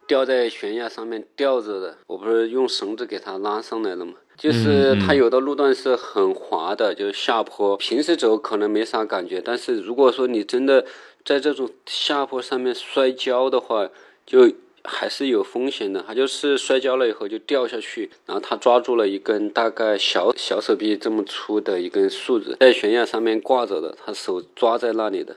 [0.08, 4.14] 吊在悬崖上面吊着的，我不是用绳子给他拉上来了嘛。
[4.38, 10.86] 就是他有的路段是很滑的，就是下坡，平时走可能没啥感觉，但是如果说你真的
[11.24, 13.90] 在这种下坡上面摔跤的话，
[14.26, 14.52] 就。
[14.88, 25.36] 还是有风险的，他就是摔跤了以后就掉下去，然后他抓住了一根大概小小手臂这么粗的一根树枝，在悬崖上面挂着的，他手抓在那里的，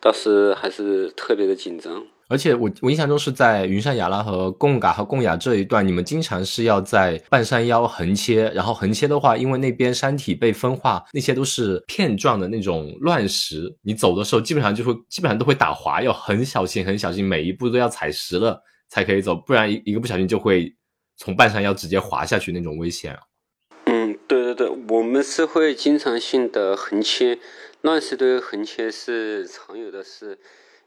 [0.00, 2.04] 当时还是特别的紧张。
[2.26, 18.62] 而且我我印象中是在云山雅拉和贡嘎和贡雅这一段，你们经常是要在半山腰横切，然后横切的话，因为那边山体被分化，那些都是片状的那种乱石，你走的时候基本上就会基本上都会打滑，要很小心很小心，每一步都要踩实了。
[18.88, 20.74] 才可以走，不然一一个不小心就会
[21.16, 23.18] 从半山腰直接滑下去那种危险。
[23.86, 27.38] 嗯，对对对，我们是会经常性的横切，
[27.82, 30.38] 乱石堆横切是常有的事，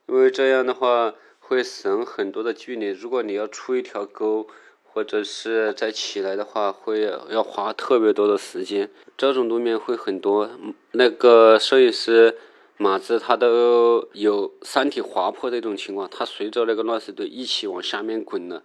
[0.07, 2.87] 因为这样的话会省很多的距离。
[2.87, 4.47] 如果你要出一条沟，
[4.83, 8.89] 或者是再起来的话，会要花特别多的时间。
[9.15, 10.49] 这种路面会很多，
[10.91, 12.37] 那个摄影师。
[12.77, 18.63] 马子他都有山体滑坡这种情况，他随着那个乱石堆一起往下面滚了。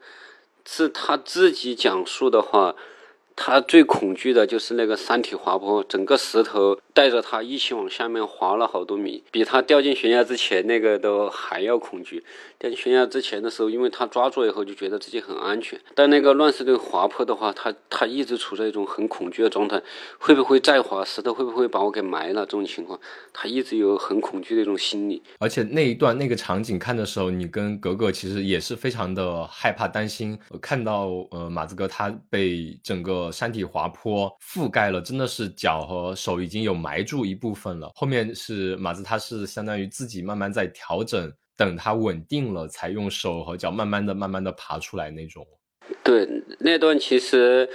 [0.65, 2.77] 是他自己讲述的话，
[3.35, 12.23] 他最恐惧的就是那个山体滑坡，整个石头带着他一起往下面滑了好多米，比他掉进悬崖之前那个都还要恐惧。
[12.63, 19.83] 掉悬崖之前的时候，因为他抓住以后就觉得自己很安全，但那个乱石堆滑坡的话，他他一直处在一种很恐惧的状态，
[20.21, 22.43] 会不会再滑石头会不会把我给埋了？
[22.47, 23.01] 这种情况，
[23.33, 25.21] 他一直有很恐惧的一种心理。
[25.41, 37.91] 而且那一段那个场景看的时候，你跟格格其实也是非常的害怕、担心，看到呃马子哥他被整个山体滑坡覆盖了，真的是脚和手已经有埋住一部分了。
[37.97, 45.47] 后面是马子，他是相当于自己慢慢在调整，等他稳定了，才用手和脚慢慢的、慢慢的爬出来那种。
[46.03, 46.29] 对，
[46.61, 47.69] 那段其实。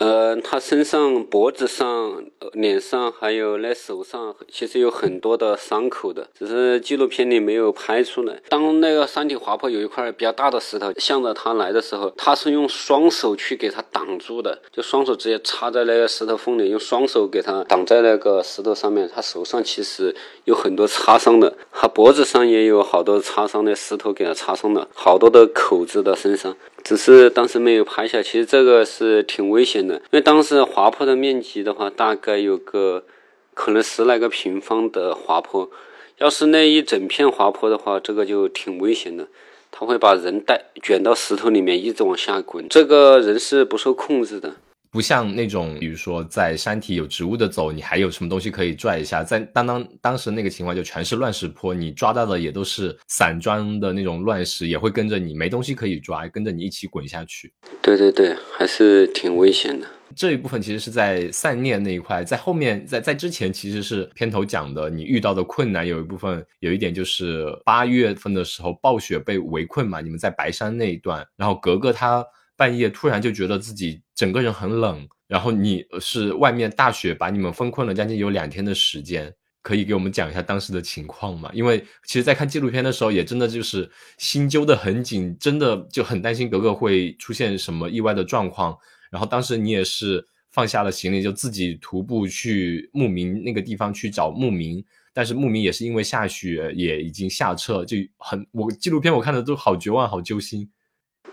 [0.00, 8.38] 呃，他身上、脖子上、脸上还有那手上，其实有很多的伤口的，只是纪录片里没有拍出来。
[8.50, 19.08] 当那个山体滑坡有一块比较大的石头向着他来的时候，他是用双手去给他挡住的，就双手直接插在那个石头缝里，用双手给他挡在那个石头上面。
[19.08, 20.14] 他手上其实
[20.48, 26.56] 有很多擦伤的，他脖子上也有好多擦伤的石头给他擦伤了，好多的口子的身上。
[26.82, 33.04] 只是当时没有拍下，其实这个是挺危险的，因为当时滑坡的面积的话，大概有个
[33.52, 35.68] 可能十来个平方的滑坡，
[36.16, 39.28] 要是那一整片滑坡的话，这个就挺危险的，
[39.70, 44.54] 它会把人带卷到石头里面，一直往下滚，这个人是不受控制的。
[44.98, 49.22] 不像那种，比如说在山体有植物的走，你还有什么东西可以拽一下？
[49.22, 57.54] 在当当当时那个情况，就全是乱石坡，你抓到的也都是散装的那种乱石，也会跟着你，没东西可以抓，跟着你一起滚下去。
[57.80, 59.86] 对对对，还是挺危险的。
[60.16, 72.26] 这一部分其实是在散念那一块，在后面，在在之前其实是片头讲的，你遇到的困难有一部分，有一点就是八月份的时候暴雪被围困嘛，你们在白山那一段，然后格格他。
[72.58, 81.48] 半夜突然就觉得自己整个人很冷，然后你是外面大雪把你们封困了将近有两天的时间，可以给我们讲一下当时的情况吗？
[81.54, 88.76] 因为其实，在看纪录片的时候，也真的就是心揪得很紧，真的就很担心格格会出现什么意外的状况。
[89.08, 100.68] 然后当时你也是放下了行李，就自己徒步去牧民那个地方去找牧民，但是牧民也是因为下雪也已经下撤，就很我纪录片我看的都好绝望，好揪心。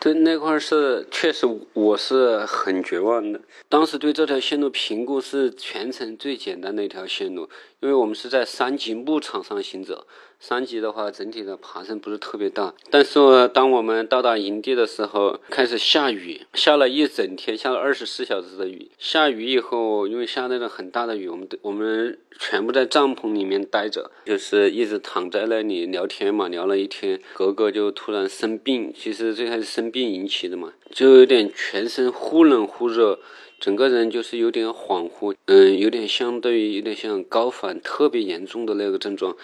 [0.05, 3.41] 对那块是确实，我是很绝望的。
[3.67, 10.05] 当时对这条线路评估是全程最简单的一条线路，因为我们是在三级牧场上行走。
[10.39, 12.73] 三级的话，整体的爬升不是特别大。
[12.91, 18.91] 但是当我们到达营地的时候，开始下雨，下了一整天，下了二十四小时的雨。
[18.99, 27.19] 下雨以后，因为下那种很大的雨，我们我们全部在帐篷里面待着，就是一直躺在那里聊天嘛，聊了一天。
[27.33, 33.19] 格格就突然生病，其实最开始生病引起的嘛，就有点全身忽冷忽热，
[33.59, 39.35] 整个人就是有点恍惚，嗯，有点相对于有点像高反特别严重的那个症状。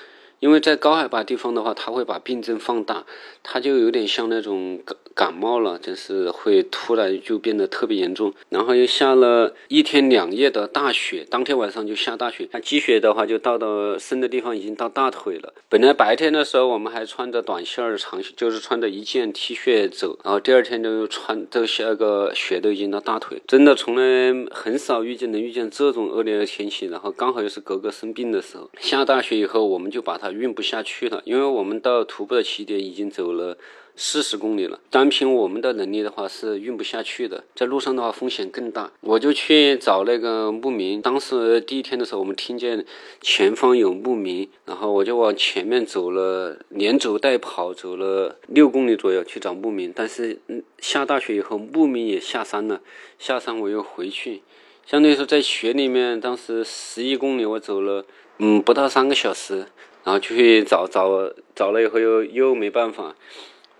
[0.41, 3.05] 因为在高海拔地方的话，它会把病症放大，
[3.43, 8.33] 它就有点像那种感感冒了，就是会突然就变得特别严重。
[8.49, 15.53] 然后又下了一天两夜的大雪，当天晚上就下大雪，那积雪的话就到到深的地方已经到大腿了。
[15.69, 26.87] 本来白天的时候我们还穿着短袖儿长，就是穿着一件 T 恤走，然后第二天就穿这下个雪都已经到大腿，真的从来很少遇见能遇见这种恶劣的天气。
[26.87, 30.30] 然后刚好又是格格生病的时候，下大雪以后，我们就把它。
[30.31, 33.57] 运不下去了，因为我们到徒步的起点已经走了
[33.95, 38.89] 四十公里了，单凭我们的能力的话是运不下去的，在路上的话风险更大。
[39.01, 42.85] 我就去找那个牧民，当时第一天的时候，我们听见
[43.19, 49.91] 前方有牧民，然后我就往前面走了，连走带跑走了六公里左右去找牧民。
[49.93, 50.39] 但是
[50.79, 52.81] 下大雪以后，牧民也下山了，
[53.19, 54.41] 下山我又回去，
[54.85, 58.05] 相当于说在雪里面，当时十一公里我走了，
[58.37, 59.65] 嗯，不到三个小时。
[60.03, 63.15] 然后去找找找了以后又又没办法，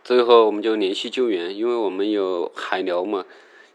[0.03, 3.25] 最后我们就联系救援，因为我们有海聊嘛，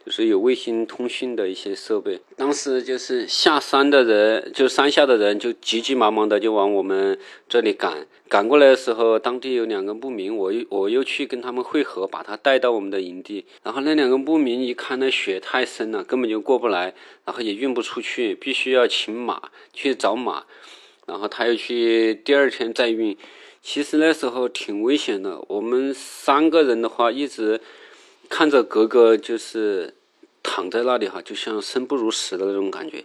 [0.04, 2.20] 就是有卫星通讯的一些设备。
[2.36, 8.06] 当时就是下山的人，就山下的人就急急忙忙的就往我们这里赶。
[8.28, 13.46] 赶过来的时候，当地有两个牧民，我又我又去跟他们会合，把他带到我们的营地。
[13.62, 16.92] 然后那两个牧民一看那雪太深了，根本就过不来，
[17.24, 20.44] 然后也运不出去，必须要请马去找马。
[21.06, 23.16] 然后他又去第二天再运，
[23.62, 25.40] 其实那时候挺危险的。
[25.48, 27.60] 我们三个人的话，一直
[28.28, 29.94] 看着格格就是
[30.42, 33.04] 躺在那里哈，就像生不如死的那种感觉，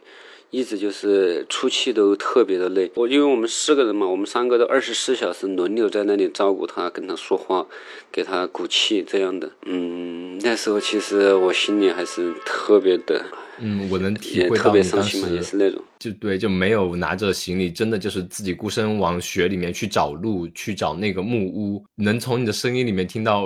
[0.51, 2.91] 一直就是出气都特别的累。
[2.95, 7.65] 我因为我们四个人嘛，我们三个都二十四小时轮流在那里照顾他，跟他说话，
[8.11, 9.49] 给他鼓气这样的。
[9.65, 13.23] 嗯，那时候其实我心里还是特别的，
[13.59, 15.81] 嗯，我能体会到你当别伤心嘛，也是那种。
[15.99, 21.81] 就对，就没有拿着行李，真的就是自己孤身往雪里面去找路，去找那个木屋。
[21.95, 23.43] 能从你的声音里面听到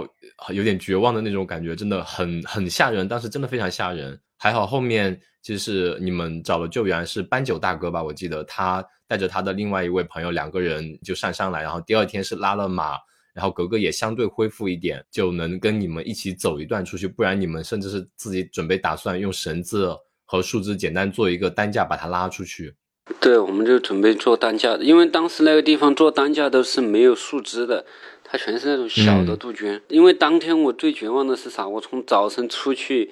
[0.47, 3.07] 呃有点绝望的那种感觉，真的很很吓人。
[3.07, 4.19] 当时真的非常吓人。
[4.37, 8.03] 还好后面就是你们找了救援，是斑九大哥吧？
[8.03, 12.97] 我记得他带着他的另外一位朋友，两个人就上山来，然后第二天是拉了马。
[13.33, 22.73] 然后格格也相对恢复一点，就能跟你们一起走一段出去，不然你们甚至是自己准备打算用绳子和树枝简单做一个担架把它拉出去。
[23.19, 27.85] 对，我们就准备做担架，因为当时那个地方做担架都是没有树枝的，
[28.23, 29.81] 它全是那种小的杜鹃。
[29.89, 31.67] 因为当天我最绝望的是啥？
[31.67, 33.11] 我从早晨出去，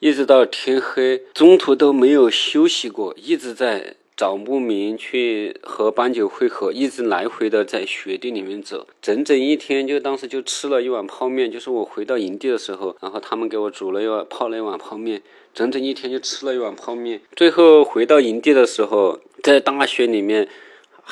[0.00, 9.86] 一直到天黑，中途都没有休息过，一直在找牧民去和斑九会合，一直来回的在雪地里面走，整整一天。
[9.86, 15.20] 就当时就吃了一碗泡面，就是我回到营地的时候，然后他们给我煮了一碗泡了一碗泡面，
[15.52, 17.20] 整整一天就吃了一碗泡面。
[17.36, 20.48] 最后回到营地的时候，在大雪里面。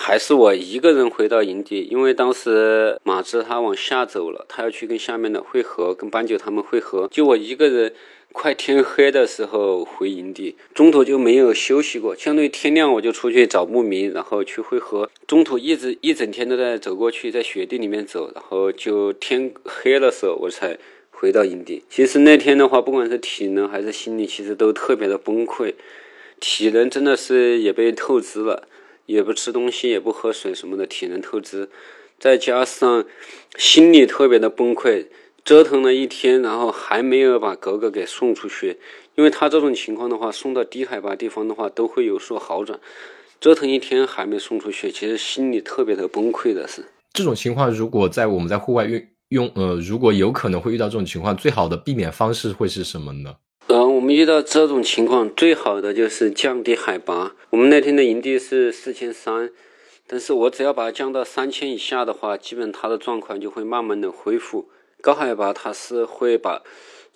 [0.01, 7.93] 还是我一个人回到营地，因为当时马志他往下走了，他要去跟下面的会合，跟斑九他们会合，就我一个人。
[8.33, 12.15] 快天黑的时候回营地，中途就没有休息过。
[12.15, 15.11] 相当于天亮我就出去找牧民，然后去会合。
[15.27, 20.79] 中途一直一整天都在走过去，在雪地里面走，然后就天黑的时候我才
[21.11, 21.83] 回到营地。
[21.89, 25.75] 其实那天的话，不管是体能还是心理，其实都特别的崩溃。
[26.39, 28.69] 体能真的是也被透支了。
[29.07, 31.71] 也不吃东西，也不喝水什么的，体能透支，
[32.21, 33.07] 再加上
[33.57, 35.07] 心理特别的崩溃，
[35.49, 38.77] 折腾了一天，然后还没有把格格给送出去，
[39.15, 42.79] 因为他这种情况的话，送到低海拔地方的话都会有所好转，
[43.41, 46.85] 折腾一天还没送出去，其实心里特别的崩溃的是。
[47.15, 53.37] 这种情况，如果在我们在户外用用呃，如果有可能会遇到这种情况，最好的避免方式会是什么呢？
[53.69, 57.35] 呃，我们遇到这种情况，最好的就是降低海拔。
[57.49, 59.51] 我们那天的营地是四千三，
[60.07, 64.69] 但是我只要把它降到三千以下的话，基本它的状况就会慢慢的恢复。
[65.01, 66.63] 高海拔它是会把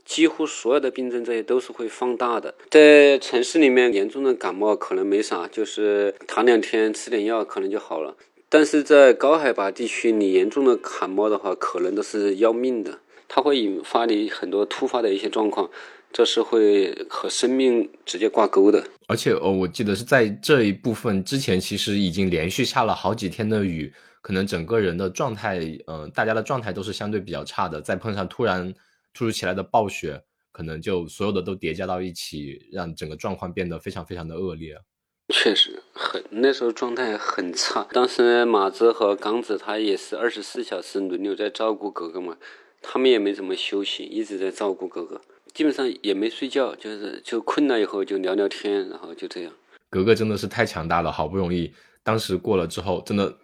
[0.05, 2.55] 几乎所有的病症这些都是会放大的。
[2.71, 8.17] 在城市里面严重的感冒可能没啥，就是躺两天吃点药可能就好了。
[8.49, 15.71] 但是在高海拔地区，你严重的感冒的话，可能都是要命的，它会引发你很多突发的一些状况。
[16.15, 23.91] 这是会和生命直接挂钩的，而且哦，我记得是在这一部分之前，其实已经连续下了好几天的雨，
[24.23, 27.83] 可能整个人的状态，嗯，大家的状态都是相对比较差的。
[27.83, 28.73] 再碰上突然
[29.13, 34.81] 突如其来的暴雪，可能就所有的都叠加到一起，让整个状况变得非常非常的恶劣。
[35.29, 37.87] 确实很，那时候状态很差。
[37.93, 42.37] 当时马子和刚子他也是二十四小时轮流在照顾哥哥嘛，
[42.81, 45.21] 他们也没怎么休息，一直在照顾哥哥。
[45.55, 49.53] 基本上也没睡觉，就是就困了以后就聊聊天，然后就这样。
[49.91, 53.35] 格格真的是太强大了，好不容易当时过了之后，真的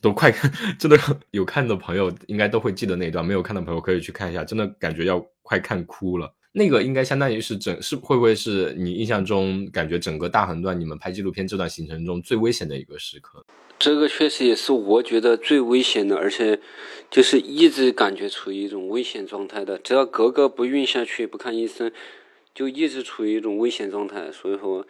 [0.00, 0.98] 都快看，真的
[1.30, 6.32] 有看的朋友应该都会记得那一段，没有看的朋友可以去看一下，真的感觉要快看哭了。
[6.52, 13.44] 那个应该相当于是整是会不会是你印象中感觉整个大横断你们拍纪录片这段行程中最危险的一个时刻？
[13.78, 16.58] 这个确实也是我觉得最危险的，而且
[17.10, 19.76] 就是一直感觉处于一种危险状态的。
[19.76, 21.92] 只要格格不孕下去，不看医生，
[22.54, 24.32] 就一直处于一种危险状态。
[24.32, 24.86] 所以说，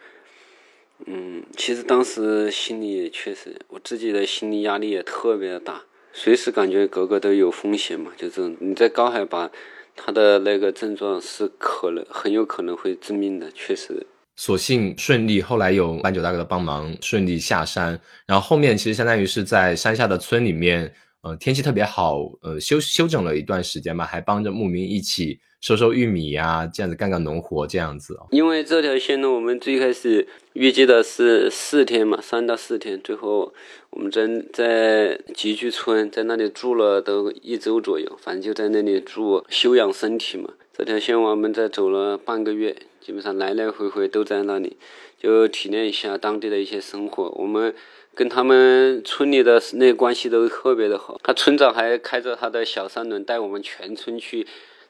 [1.05, 8.11] 嗯，其实当时心里也确实，我自己的心理压力也特别的大，随时感觉格格都有风险嘛。
[8.17, 9.49] 就这种你在高海拔，
[9.95, 14.05] 他的那个症状是可能很有可能会致命的，确实。
[14.35, 17.99] 所幸顺利，后来有斑九大哥的帮忙，顺利下山。
[18.25, 28.19] 然后后面其实相当于是在山下的村里面，呃，天气特别好，呃，休休整了一段时间吧，还帮着牧民一起收收玉米呀，这样子干干农活这样子。
[28.31, 33.53] 因为这条线呢，我们最开始预计的是四天嘛，三到四天，最后
[33.89, 40.53] 我们在在集聚村在那里住了都一周左右，反正就在那里住休养身体嘛。
[40.73, 42.75] 这条线我们在走了半个月。
[42.99, 44.75] 基本上来来回回都在那里，
[45.17, 47.29] 就体验一下当地的一些生活。
[47.37, 47.73] 我们
[48.13, 51.17] 跟他们村里的那关系都特别的好。
[51.23, 54.45] 他村长还开着他的小三轮带我们全村去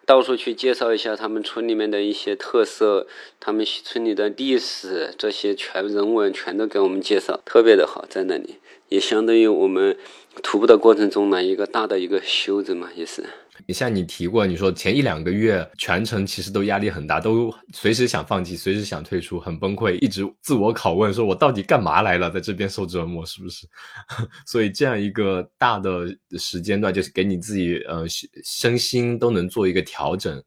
[0.08, 3.08] 到处去介绍一下他们村里面的一些特色，
[3.41, 8.05] 他们村里的历史这些全人文全都给我们介绍，特别的好。
[8.10, 8.55] 在那里
[8.88, 9.97] 也相当于我们
[10.41, 13.26] 徒步的过程中呢一个大的一个休整嘛，也是。
[13.66, 23.66] 你像你提过，你说前一两个月全程其实都压力很大，都随时想放弃，随时想退出，很崩溃，一直自我拷问，说我到底干嘛来了，在这边受折磨，是不是？
[24.45, 28.05] 所以这样一个大的时间段，就是给你自己呃
[28.43, 30.43] 身心都能做一个调整。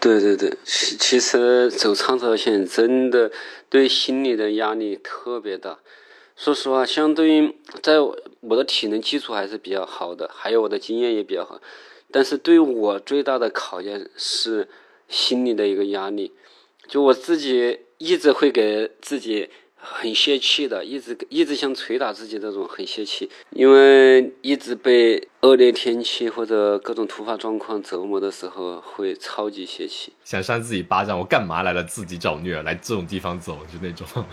[0.00, 3.30] 对对对，其其实走长条线真的
[3.68, 5.78] 对心理的压力特别大。
[6.36, 11.60] 说实话，相对于在我的体能基础还是比较好的，还有我的经验也比较好，
[12.10, 14.68] 但是对我最大的考验是
[15.08, 16.32] 心理的一个压力。
[16.86, 30.12] 就我自己一直会给自己很泄气的，一直一直想捶打自己这种很泄气，因为一直被恶劣天气或者各种突发状况折磨的时候，会超级泄气。
[30.24, 34.06] 想扇自己巴掌，我干嘛来了自己找虐，来这种地方走，就那种。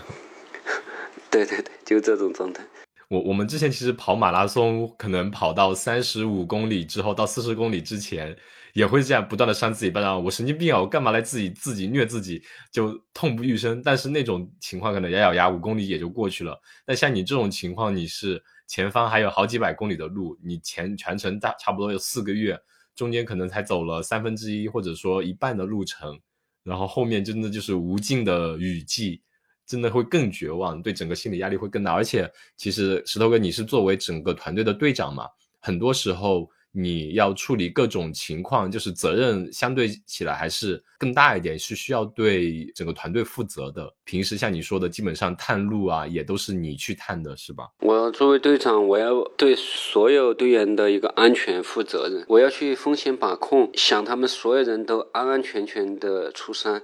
[1.30, 2.64] 对对对，就这种状态。
[3.08, 8.36] 我我们之前其实跑马拉松，可能跑到三十五公里之后，到四十公里之前，
[8.72, 10.22] 也会这样不断的扇自己巴掌。
[10.24, 10.80] 我神经病啊！
[10.80, 12.42] 我干嘛来自己自己虐自己，
[12.72, 13.80] 就痛不欲生。
[13.80, 16.60] 但是那种情况可能咬咬牙五公里也就过去了。
[16.84, 22.58] 但像你这种情况，你是前方还有好几百公里的路，你前全程大差不多有四个月，
[22.96, 26.18] 中间可能才走了三分之一或者说一半的路程，
[26.64, 29.22] 然后后面真的就是无尽的雨季。
[29.66, 31.92] 真的会更绝望，对整个心理压力会更大。
[31.92, 35.26] 而且，其实石头哥，你是作为整个团队的队长嘛，
[35.60, 43.90] 很多时候你要处理各种情况，就是责任相对起来还是更大一点，是需要对整个团队负责的。
[44.04, 47.68] 平时像你说的，基本上探路啊，也都是你去探的，是吧？
[47.80, 56.82] 我作为队长，我要对所有队员的一个安全负责任，我要去风险把控，想他们所有人都安安全全的出山。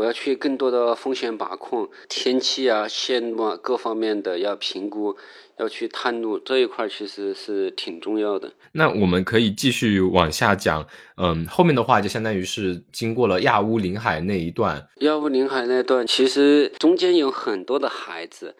[0.00, 5.14] 我要去更多的风险把控，天气啊、线路啊各方面的要评估，
[5.58, 8.50] 要去探路这一块其实是挺重要的。
[8.72, 10.86] 那我们可以继续往下讲，
[11.18, 14.88] 嗯，后面的话就相当于是经过了亚乌林海那一段。
[15.00, 18.54] 亚乌林海那段其实中间有很多的孩子，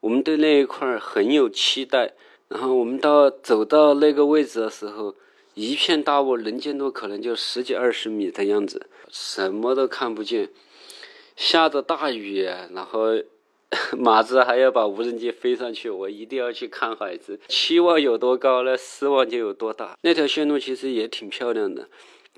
[0.00, 2.14] 我们对那一块很有期待。
[2.48, 5.14] 然后我们到走到那个位置的时候，
[5.52, 10.48] 一片大雾，能见度可能就十几二十米的样子，什么都看不见。
[11.36, 13.10] 下着大雨，然后
[13.98, 17.38] 马子还要把无人机飞上去，我一定要去看海子。
[17.48, 18.76] 期望有多高呢？
[18.76, 19.98] 失望就有多大。
[20.02, 21.88] 那条线路其实也挺漂亮的，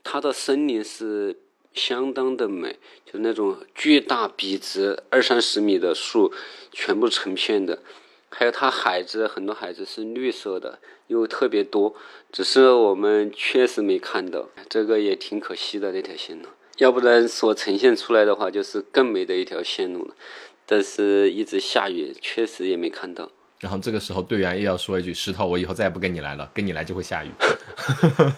[0.03, 1.39] 它的森林是
[1.73, 6.33] 相当的美，就那种巨大笔直二三十米的树，
[6.73, 7.79] 全部成片的。
[8.31, 11.95] 还有它海子，很多海子是绿色的，又特别多，
[12.33, 16.49] 只是我们确实没看到，这个也挺可惜的那条线路。
[16.79, 20.15] 要不然所呈现出来的话，就是更美的一条线路了。
[20.67, 23.31] 但是一直下雨，确实也没看到。
[23.61, 27.31] 然后这个时候队员又要说一句：“石头，我以后再也不跟你来了， 跟你来就会下雨。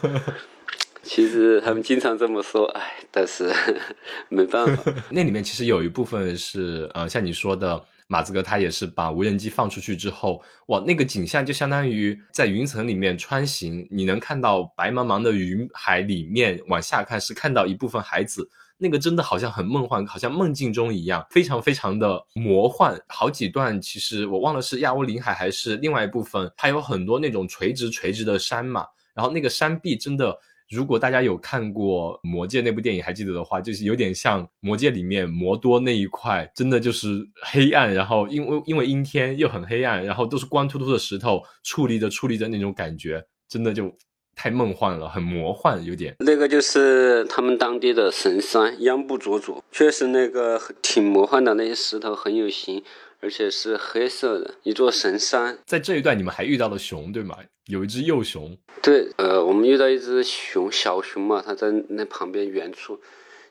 [1.02, 3.52] ”其实他们经常这么说，哎，但是
[4.28, 4.92] 没办法。
[5.10, 7.84] 那里面其实有一部分是，呃，像你说的。
[8.10, 23.00] 马子哥他也是把无人机放出去之后，哇，那个景象就相当于在云层里面穿行，你能看到白茫茫的云海里面往下看是看到一部分海子，那个真的好像很梦幻，好像梦境中一样，非常非常的魔幻。
[23.06, 28.84] 好几段其实我忘了是亚欧林海还是另外一部分，它有很多那种垂直垂直的山嘛，
[29.14, 30.36] 然后那个山壁真的。
[30.70, 43.92] 如果大家有看过《魔戒》那部电影，还记得的话，就是有点像《魔戒》里面魔多那一块，真的就是黑暗，然后因为因为阴天又很黑暗，然后都是光秃秃的石头矗立着矗立着那种感觉，真的就
[44.36, 46.14] 太梦幻了，很魔幻，有点。
[46.20, 52.80] 那个就是他们当地的神山央布卓卓，确实那个挺魔幻的，那些石头很有型。
[53.20, 57.36] 而且是黑色的一座神山，在这一段你们还遇到了熊，对吗？
[57.66, 58.56] 有一只幼熊。
[58.82, 62.98] 对，呃，我们遇到一只熊，小熊嘛，它在那旁边远处，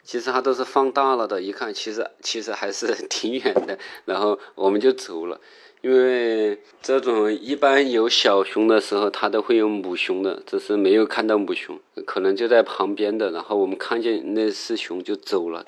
[0.04, 5.40] 其实它都是放大了的，一看其实其实还是 挺远的，然后我们就走了，
[5.82, 15.66] 因为这种一般有小熊的时候，它都会有母熊的，只是没有看到母熊，可能就在旁边的，然后我们看见那是熊就走了。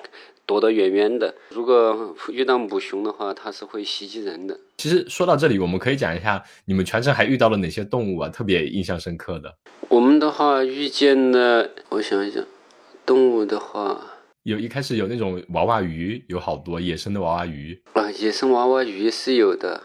[0.52, 1.34] 躲得远远的。
[1.48, 4.60] 如果遇到母熊的话，它是会袭击人的。
[4.76, 8.28] 其实说到这里，我们可以讲一下你们全程还遇到了哪些动物啊？
[8.28, 9.54] 特别印象深刻的。
[9.88, 12.44] 我们的话遇见了，我想一想，
[13.06, 13.98] 动物的话，
[14.42, 19.82] 有一开始有那种娃娃鱼，有好多野生的娃娃鱼啊，野生娃娃鱼是有的。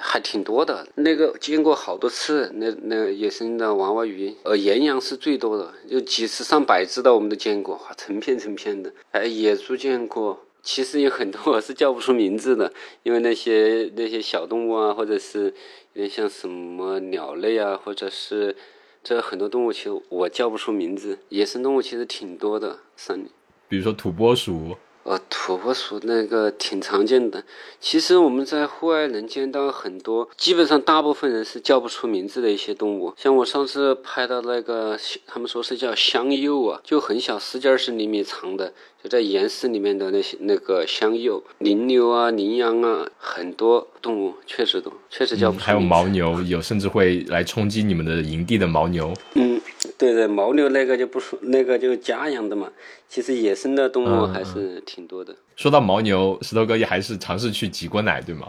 [0.00, 8.92] 还挺多的，那个见过好多次，那那野生的娃娃鱼，呃，岩羊是最多的，有几十上百只的，我们都见过，成片成片的。
[9.10, 12.72] 哎，野猪见过，其实有很多我是叫不出名字的，
[13.02, 15.52] 因为那些那些小动物啊，或者是
[15.94, 18.56] 有点像什么鸟类啊，或者是
[19.02, 21.18] 这很多动物，其实我叫不出名字。
[21.28, 23.32] 野生动物其实挺多的，山里，
[23.68, 24.76] 比如说土拨鼠。
[25.08, 27.42] 呃，土拨鼠那个挺常见的。
[27.80, 33.14] 其实我们在户外能见到很多，基本上大部分人是叫不出名字的一些动物。
[33.16, 45.64] 像我上次拍的那个，他们说是叫香鼬啊，就很小，十几二十厘米长的，就在岩石里面的那些那个香鼬、羚牛啊、羚羊啊，很多动物确实都确实叫不出。
[45.64, 49.14] 还有牦牛，有甚至会来冲击你们的营地的牦牛。
[49.32, 49.58] 嗯，
[49.96, 52.70] 对对，牦牛那个就不说，那个就家养的嘛。
[53.08, 55.34] 其实野生的动物还是挺多的。
[55.56, 58.48] 说到牦牛，石头哥也还是尝试去挤过奶，对吗？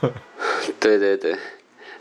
[0.80, 1.36] 对对对，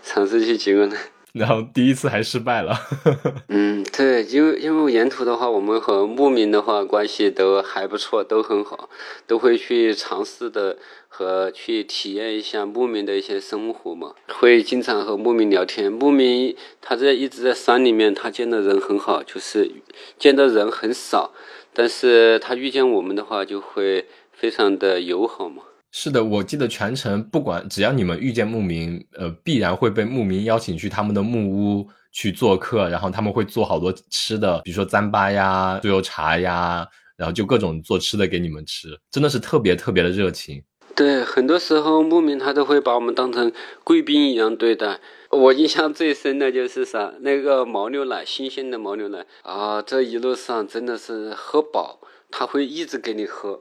[0.01, 0.97] 尝试去挤过奶。
[1.33, 2.79] 然后第一次还失败了。
[3.49, 8.87] 嗯，对，因为因为沿途的话，我们和牧民的话关系都还不错，都很好，
[9.25, 10.77] 都会去尝试的
[11.07, 14.13] 和去体验一下牧民的一些生活嘛。
[14.27, 19.71] 会经常和牧民聊天，牧民他在一直在山里面，他见的人很好，就是
[20.19, 21.31] 见的人很少，
[21.73, 25.63] 但是他遇见我们的话，就会非常的友好嘛。
[25.91, 40.63] 是的，我记得全程不管只要你们遇见牧民，呃，必然会被牧民邀请去他们的木屋去做客，然后他们会做好多吃的，比如说糌粑呀、猪油茶呀，然后就各种做吃的给你们吃，真的是特别特别的热情。
[40.95, 43.51] 对，很多时候牧民他都会把我们当成
[43.83, 44.99] 贵宾一样对待。
[45.31, 53.59] 我印象最深的就是啥，那个牦牛奶，新鲜的牦牛奶啊，这一路上真的是喝饱，他会一直给你喝。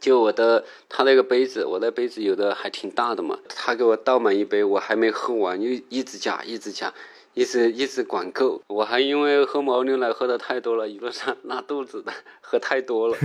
[0.00, 6.94] 就我的他那个杯子，我的杯子有的还挺大的嘛，他给我倒满一杯，我还没喝完，又一直加，一直加，
[7.34, 8.62] 一直一直管够。
[8.68, 12.10] 我还因为喝牦牛奶喝的太多了，一路上拉肚子的，
[12.40, 13.16] 喝太多了。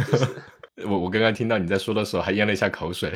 [0.86, 3.12] 我我刚刚听到你在说的时候，还咽了一下口水。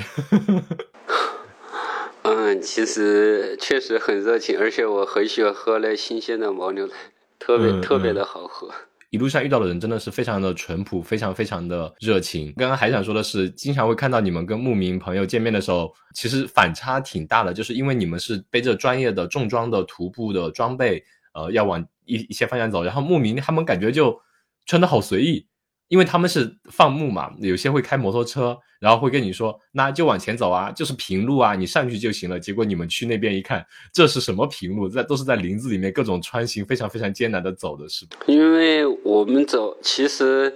[2.24, 6.94] 嗯，其实确实很热情，而且我很喜欢喝那新鲜的牦牛奶，
[7.40, 8.70] 特别特别的好喝。
[9.10, 12.54] 一路上遇到的人真的是非常的淳朴，非常非常的热情。
[12.56, 21.04] 刚刚还想说的是，经常会看到你们跟牧民朋友见面的时候，其实反差挺大的，就是因为你们是背着专业的重装的徒步的装备，
[21.34, 24.18] 呃，要往一一些方向走，然后牧民他们感觉就
[24.66, 25.46] 穿的好随意。
[25.92, 32.40] 因为他们是放牧嘛，有些会开摩托车，然后会跟你说，那就往前走啊，就是平路啊，你上去就行了。
[32.40, 34.88] 结果你们去那边一看，这是什么平路？
[34.88, 38.06] 在都是在林子里面各种穿行，非常非常艰难的走的是。
[38.26, 40.56] 因为我们走，其实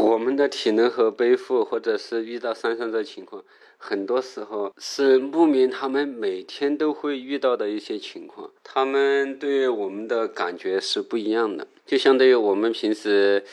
[0.00, 3.44] 我们的体能和背负，或者是遇到山上的情况，
[3.76, 13.44] 很多时候是牧民他们每天都会遇到的一些情况，他们对我们的感觉是不一样的，就相当于我们平时。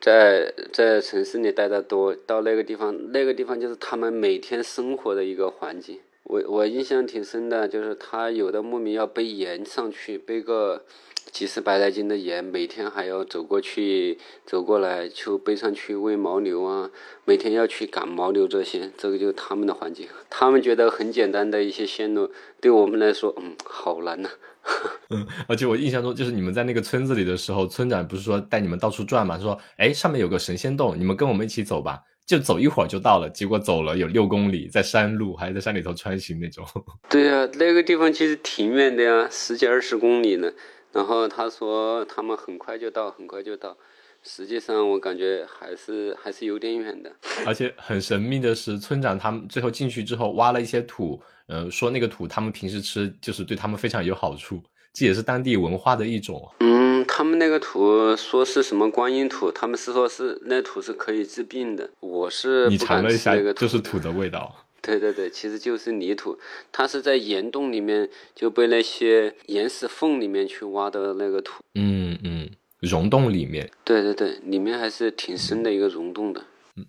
[0.00, 5.98] 在在城市里待的多，到那个地方，那个地方就是他们每天生活的一个环境。
[6.24, 10.84] 我我印象挺深的，就是他有的牧民要背盐上去，背个
[11.32, 16.90] 几十百来斤的盐，每天还要走过去走过来，就背上去喂牦牛啊，
[17.24, 20.06] 每天要去赶牦牛这些，这个就是他们的环境。
[20.28, 22.30] 他们觉得很简单的一些线路，
[22.60, 24.28] 对我们来说，嗯，好难呐。
[25.10, 29.38] 嗯，而且我印象中，就是你们在那个村子里的时候，村长不是说带你们到处转嘛？
[29.38, 33.30] 说，哎，上面有个神仙洞，你们跟我们一起走吧，就走一会儿就到了。
[33.30, 36.62] 结果走了有六公里，在山路，还在山里头穿行那种。
[37.08, 40.52] 对呀，那个地方其实挺远的呀，十几二十公里呢。
[40.92, 43.76] 然后他说他们很快就到，很快就到。
[44.22, 47.10] 实际上我感觉还是还是有点远的。
[47.46, 51.22] 而且很神秘的是，村长他们最后进去之后挖了一些土。
[51.48, 56.48] 呃，说那个土，他们平时吃就是对他们非常有好处，这也是当地文化的一种。
[56.60, 61.88] 嗯，他们那个土说是什么观音土，他们是说是那土是可以治病的。
[62.00, 64.54] 我是你尝了一下，那就是土的味道。
[64.80, 66.38] 对对对，其实就是泥土，
[66.70, 71.62] 它是在岩洞里面就被那些岩石缝里面去挖的那个土。
[71.74, 72.48] 嗯嗯，
[72.80, 73.70] 溶洞里面。
[73.84, 76.42] 对对对，里面还是挺深的一个溶洞的。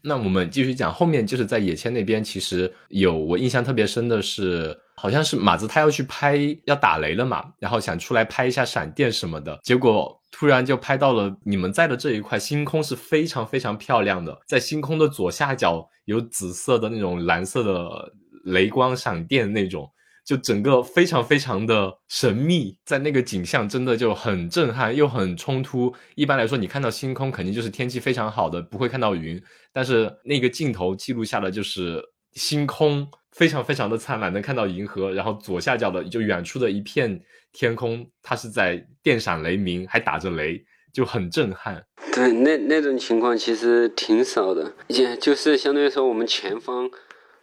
[0.03, 18.13] 那我们继续讲，后面就是在野千那边，其实有我印象特别深的是，好像是马子他要去拍要打雷了嘛，然后想出来拍一下闪电什么的，结果突然就拍到了你们在的这一块星空是非常非常漂亮的，在星空的左下角有紫色的那种蓝色的
[18.45, 19.89] 雷光闪电那种。
[20.29, 25.91] 就整个非常非常的神秘，在那个景象真的就很震撼，又很冲突。
[26.13, 29.41] 一般来说，你看到星空肯定就是天气非常好的，不会看到云。
[29.73, 31.99] 但是那个镜头记录下的就是
[32.33, 35.11] 星空非常非常的灿烂，能看到银河。
[35.11, 37.19] 然后左下角的就远处的一片
[37.51, 40.63] 天空，它是在电闪雷鸣，还打着雷，
[40.93, 41.83] 就很震撼。
[42.13, 46.87] 对，那那种情况其实挺少的，也就是相对于说我们前方。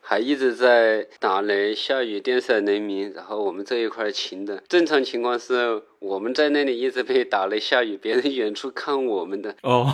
[0.08, 4.62] 还一直在打雷、下雨、电闪雷鸣，然后我们这一块晴的。
[4.68, 9.56] 正常情况是我们在那里一直被打雷、下雨，别人 远处看我们的。
[9.62, 9.92] 哦，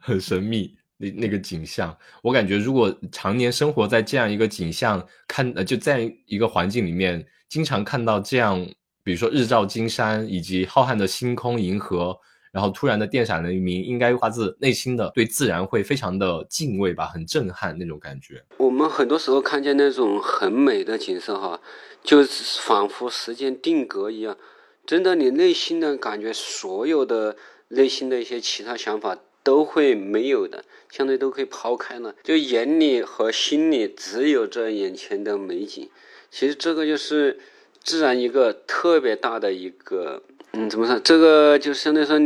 [0.00, 0.74] 很神秘。
[0.96, 1.94] 那那个景象。
[2.22, 8.66] 我感觉如果常年生活在这样一个景象，看呃就在一个环境里面，经常看到这样，
[9.04, 12.18] 比如说日照金山以及浩瀚的星空、银河。
[12.52, 18.42] 然后突然的电闪雷鸣，应该发自内心的对自然会非常的敬畏吧，很震撼那种感觉。
[18.56, 21.60] 我们很多时候看见那种很美的景色哈，
[22.02, 22.24] 就
[22.60, 24.36] 仿佛时间定格一样，
[24.84, 27.36] 真的，你内心的感觉，所有的
[27.68, 35.88] 内心的一些其他想法都会没有的，相对都可以抛开了，就眼里和心里只有这眼前的美景。
[36.32, 37.38] 其实这个就是
[37.80, 40.24] 自然一个特别大的一个。
[40.52, 40.98] 嗯，怎么说？
[41.00, 42.18] 这个就相当于说，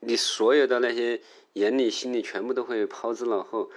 [0.00, 1.20] 你所有的那些
[1.54, 3.70] 眼里、心里全部都会抛之脑后。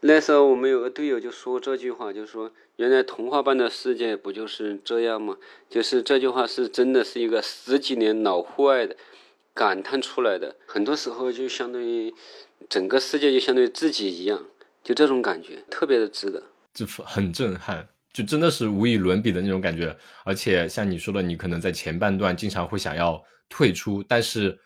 [0.00, 5.36] 那时候我们有个队友就说这句话，就说：“原来童话般的世界不就是这样吗？”
[5.68, 8.94] 就是这句话是真的是一个十几年老户外的
[9.52, 10.54] 感叹出来的。
[10.66, 12.14] 很多时候就相当于
[12.68, 14.44] 整个世界就相当于自己一样，
[14.84, 17.88] 就这种感觉特别的值得，就很震撼。
[18.12, 24.58] 就真的是无与伦比的那种感觉，而且像你说的，你可能在前半段经常会想要退出，但是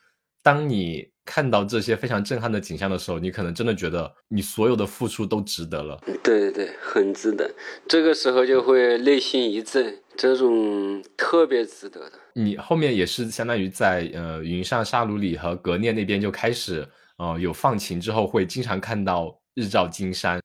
[0.43, 6.01] 当你看到这些非常震撼的景象的时候，你可能真的觉得你所有的付出都值得了。
[6.23, 7.49] 对对对，很值得。
[7.87, 12.13] 这个时候就会内心一震，这种特别值得的。
[12.35, 16.87] 你后面也是相当于在呃云上沙鲁里和格聂那边就开始
[17.19, 20.41] 呃有放晴之后，会经常看到日照金山。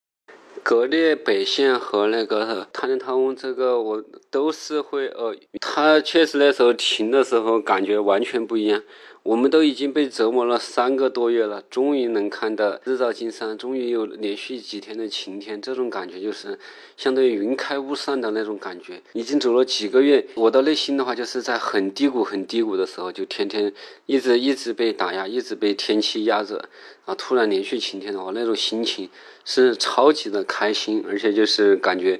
[0.69, 8.83] 格列北线和那个塔林塔翁，这个我都是会呃，他确实那时候停的时候感觉完全不一样。
[9.27, 16.57] 我们都已经被折磨了三个多月了，终于能看到日照金山，终于有连续几天的晴天，这种感觉就是
[16.95, 19.01] 相当于云开雾散的那种感觉。
[19.11, 23.73] 已经走了几个月，我的内心的话就是在很低谷、很低谷的时候，就天天
[24.05, 26.69] 一直一直被打压，一直被天气压着，
[27.03, 29.09] 啊突然连续晴天的话，那种心情
[29.43, 32.17] 是超级的开心，而且就是感觉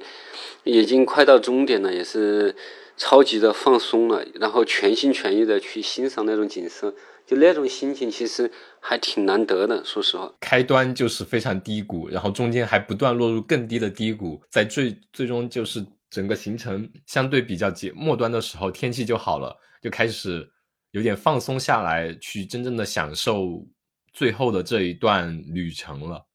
[0.64, 2.54] 已经快到终点了，也是。
[2.98, 6.94] 超级的放松了，然后全心全意的去欣赏那种景色，
[7.24, 9.84] 就那种心情其实还挺难得的。
[9.84, 20.46] 说实话，开端就是非常低谷，然后中间还不断落入更低的低谷，在最最终就是整个行程相对比较结末端的时候，天气就好了，就开始
[20.90, 23.64] 有点放松下来，去真正的享受
[24.12, 26.26] 最后的这一段旅程了。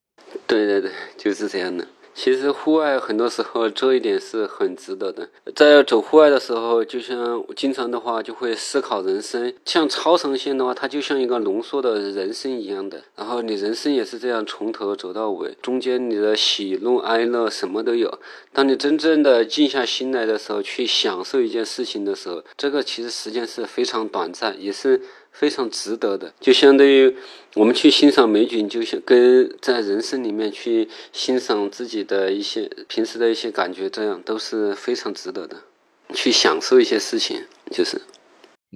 [0.47, 1.85] 对对对，就是这样的。
[2.15, 5.27] 其实户外很多时候这一点是很值得的。
[5.55, 9.53] 在走户外的时候，就像经常的话就会思考人生。
[9.65, 13.01] 像超长线的话，它就像一个浓缩的人生一样的。
[13.15, 18.19] 然后你人生也是这样从头走到尾，中间你的喜怒哀乐什么都有。
[18.51, 25.01] 当你真正的静下心来的时候，去享受一件事情的时候，这个其实时间是非常短暂，也是。
[25.33, 27.13] 非常值得的，就相当于
[27.55, 35.57] 我们去欣赏美景，就像跟在人生里面去欣赏自己的一些平时的一些感觉，这样都是非常值得的。
[36.13, 37.99] 去享受一些事情，就是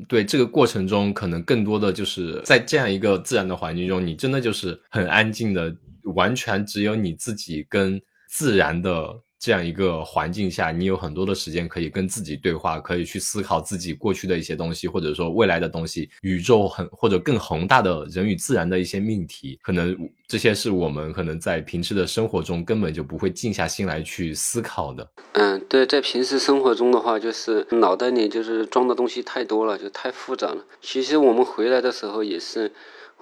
[0.07, 5.73] 对这个过程中，可能更多的就是在这样一个自然的环境中，你真的就是很安静的，
[6.15, 9.21] 完全只有你自己跟自然的。
[9.39, 19.95] 这样一个环境下，你有很多的时间可以跟自己对话，可以去思考自己过去的一些东西，或者说未来的东西，宇宙很或者更宏大的人与自然的一些命题，可能
[20.27, 25.07] 这些是我们可能在平时的生活中根本就不会静下心来去思考的。
[25.33, 30.65] 嗯，对，在平时生活中的话，就是脑袋里就是装的东西太多了，就太复杂了。
[30.81, 32.71] 其实我们回来的时候也是。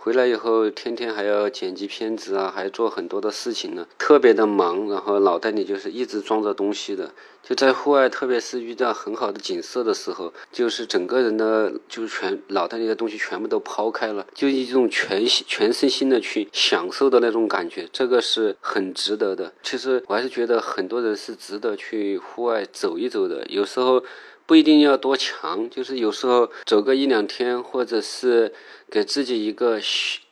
[0.05, 4.87] 回来以后，天天还要剪辑片子啊，还做很多的事情呢，特别的忙。
[4.87, 7.11] 然后脑袋里就是一直装着东西的。
[7.41, 19.51] 就在户外，特别是遇到很好的景色的时候，就是整个人的，就是全脑袋里的东西全部都抛开了，就一种全全身心的去享受的那种感觉，这个是很值得的。
[19.63, 23.43] 其实我还是觉得很多人是值得去户外走一走的。
[23.47, 24.03] 有时候。
[24.47, 28.53] 不一定要多强，就是有时候走个一两天，或者是
[28.95, 29.77] 给自己一个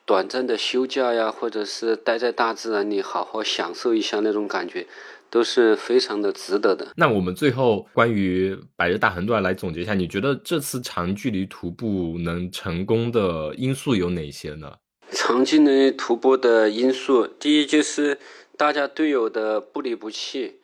[0.06, 4.88] 短暂的休假呀，或者是待在大自然里好好享受一下那种感觉，
[5.30, 6.88] 都是非常的值得的。
[6.96, 14.72] 那我们最后关于百日大横断来总结一下，你觉得这次长距离徒步能成功的因素有哪些呢？
[15.12, 18.18] 长距离徒步的因素，第一就是
[18.56, 20.62] 大家队友的不离不弃。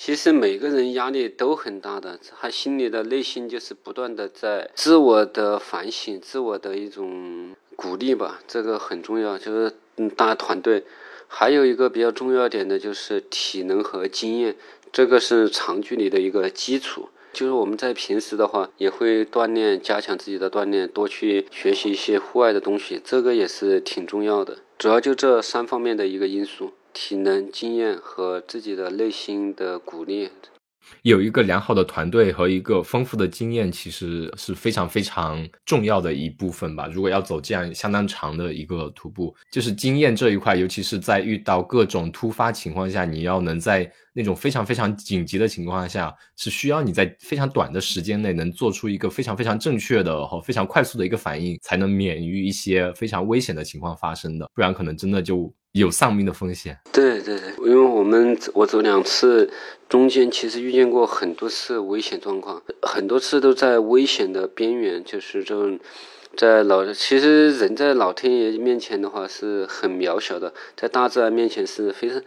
[0.00, 9.36] 其实每个人压力都很大的，他心里的内心就是不断的在自我的反省、自我的一种鼓励吧，这个很重要。
[9.36, 10.84] 就是嗯，大团队，
[11.26, 14.54] 还有一个比较重要点的就是体能和经验，
[14.92, 17.08] 这个是长距离的一个基础。
[17.32, 24.58] 就是我们在平时的话，也会锻炼、加强自己的锻炼，多去学习一些户外的东西，这个也是挺重要的。
[24.78, 26.70] 主要就这三方面的一个因素。
[27.00, 30.28] 体能、经验和自己的内心的鼓励。
[31.02, 36.88] 有一个良好的团队和一个丰富的经验，其实是非常非常重要的一部分吧。
[36.92, 55.54] 如果要走这样相当长的一个徒步，就是经验这一块，尤其是在遇到各种突发情况下，你要能在那种非常非常紧急的情况下，是需要你在非常短的时间内能做出一个非常非常正确的和非常快速的一个反应，才能免于一些非常危险的情况发生的，不然可能真的就。
[55.78, 56.78] 有丧命的风险。
[56.92, 59.50] 对对对，因为我们我走两次，
[59.88, 65.78] 中间其实遇见过很多次危险状况，很多次都在危险的边缘，就是这种
[66.36, 72.22] 在老，其实人在老天爷面前的话是很渺小的，在大自然面前是非常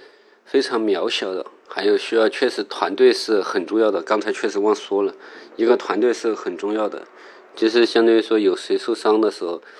[0.46, 1.46] 非常渺小的。
[1.68, 5.14] 还有需要确实团队是很重要的，刚才确实忘说了，
[5.56, 7.08] 一个团队是很重要的，
[7.56, 9.62] 就是相当于说有谁受伤的时候。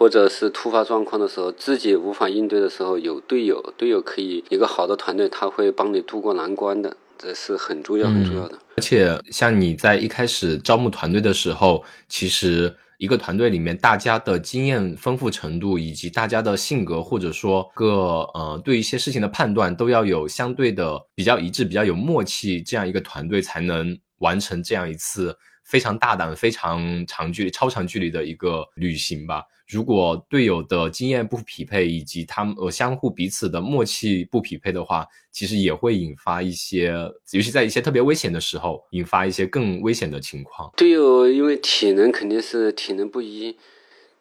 [0.00, 8.58] 或者是突发状况的时候，自己无法应对的时候，有队友，队友可以一个好的团队，他会帮你渡过难关的，这是很重要很重要的。
[8.76, 25.36] 而且，像你在一开始招募团队的时候，其实一个团队里面大家的经验丰富程度，以及大家的性格，或者说个呃对一些事情的判断，都要有相对的比较一致、比较有默契，这样一个团队才能完成这样一次
[25.70, 29.44] 非常大胆、非常长距离、超长距离的一个旅行吧。
[29.68, 36.92] 如果队友的经验不匹配，以及他们呃相互彼此的默契不匹配的话，其实也会引发一些，
[37.30, 40.72] 尤其在一些特别危险的时候，引发一些更危险的情况。
[40.76, 43.56] 队友因为体能肯定是体能不一，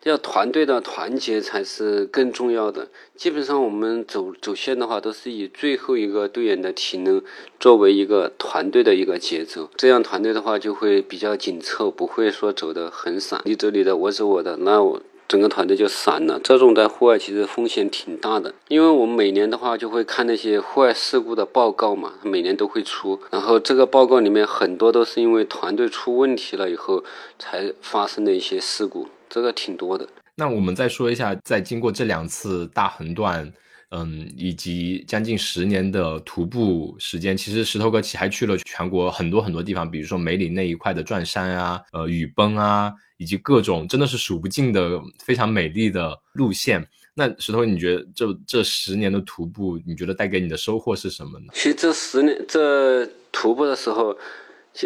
[0.03, 2.87] 要团队的团结才是更重要的。
[3.15, 7.21] 基本上我们走走线的话，都是以最后一个队员的体能
[7.59, 15.01] 作为一个团队的一个节奏，这样团队的话就会比较紧凑，不会说走得很散，你走你的，我走我的，那我。
[15.27, 27.03] 整个团队就散了，这种在户外其实风险挺大的，因为我们每年的话就会看那些户外事故的报告嘛，每年都会出，然后这个报告里面很多都是因为团队出问题了以后
[27.37, 30.07] 才发生的一些事故，这个挺多的。
[30.35, 33.51] 那我们再说一下，在经过这两次大横断。
[33.91, 46.87] 嗯，以及将近十年的徒步时间，其实石头哥其还去了全国很多很多地方，比如说梅里那一块的转山啊，呃，雨崩啊，以及各种真的是数不尽的非常美丽的路线。
[47.15, 51.47] 那石头，你觉得这这十年的徒步，你觉得带给你的收获是什么呢？
[51.55, 54.15] 其实这十年这徒步的时候，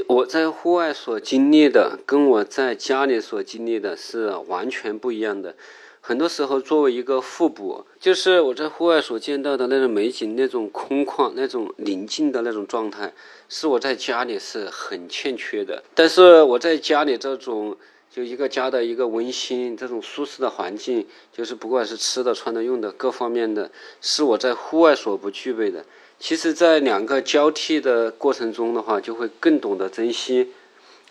[0.07, 5.55] 我在户外所经历的，跟我在家里所经历的是完全不一样的。
[6.01, 13.13] 很多时候，作为一个互补，就是我在户外所见到的那种美景、那种空旷、那种宁静的那种状态，
[13.47, 15.83] 是我在家里是很欠缺的。
[15.93, 17.77] 但是我在家里这种，
[18.11, 23.71] 就一个家的一个温馨、这种舒适的环境，就是不管是吃的、穿的、用的各方面的，
[24.01, 25.85] 是我在户外所不具备的。
[26.25, 30.51] 其实，在两个交替的过程中的话，就会更懂得珍惜。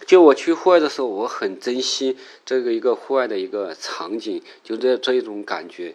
[0.07, 5.95] 就我去户外的时候，我很珍惜这个一个户外的一个场景，就这这一种感觉。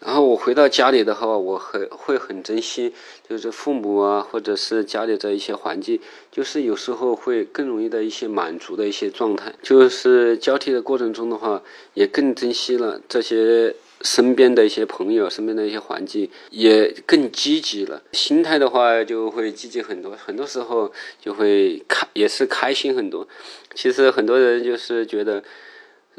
[0.00, 2.92] 然后我回到家里的话，我很会很珍惜，
[3.26, 5.98] 就是父母啊，或者是家里的一些环境，
[6.30, 9.54] 就是有时候会更容易的一些满足的一些状态。
[9.62, 11.62] 就是交替的过程中的话，
[11.94, 13.74] 也更珍惜了这些。
[14.00, 23.26] 身边的一些朋友，身边的一些环境也更积极了，心态的话就会积极很多，很多时候就会开，也是开心很多。
[23.74, 25.42] 其实很多人就是觉得，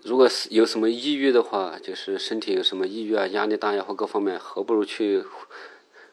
[0.03, 5.23] 如果是有什么抑郁的话，就是身体有什么抑郁啊、压力大呀或各方面，何不如去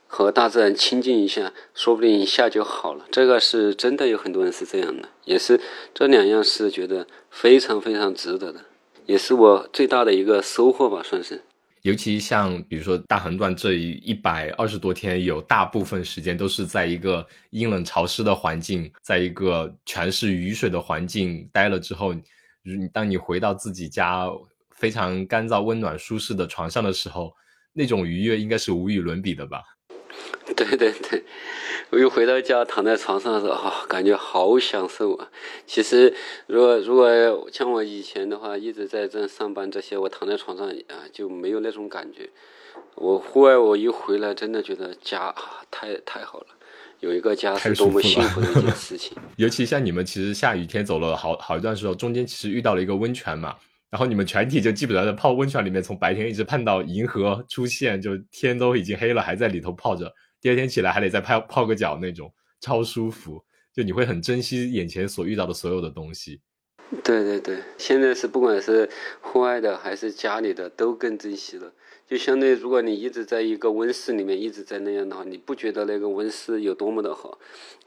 [0.06, 3.06] 和大自然亲近一下，说不定一下就好了。
[3.10, 5.60] 这个是真的有很多人是这样的，也是
[5.92, 8.60] 这两样是觉得非常非常值得的，
[9.06, 11.42] 也是我最大的一个收获吧，算是。
[11.87, 24.26] 尤其像比如说大横断这一一百二十多天，有大部分时间都是在一个阴冷潮湿的环境，在一个全是雨水的环境待了之后，你当你回到自己家
[24.72, 27.32] 非常干燥、温暖、舒适的床上的时候，
[27.72, 29.62] 那种愉悦应该是无与伦比的吧？
[30.57, 31.24] 对对对。
[31.91, 35.29] 我又回到家，躺在床上的时候，啊，感觉好享受啊！
[35.66, 36.12] 其实，
[36.49, 42.29] 如果如果像我以前的话，一直在这上班这些，我躺在床上啊，就没有那种感觉。
[42.97, 46.47] 我户外，我一回来，真的觉得家啊，太太好了，
[46.99, 49.16] 有一个家是多么幸福的一件事情。
[49.39, 53.55] 尤其像你们，其实下雨天走了好好一段时候，中间其实遇到了一个温泉嘛，
[53.97, 60.12] 然后你们全体就基本上在泡温泉里面，从白天一直盼到银河出现，就天都已经黑了，还在里头泡着。
[60.38, 62.30] 第二天起来还得再泡泡个脚，那种
[62.61, 63.42] 超舒服，
[63.72, 66.42] 就你会很珍惜眼前所遇到的所有的东西。
[67.03, 68.86] 对对对，现在是不管是
[69.22, 71.72] 户外的还是家里的，都更珍惜了。
[72.07, 77.38] 就相当于如果你一直在一个温室里面一直在那样的话，你不觉得那个温室有多么的好，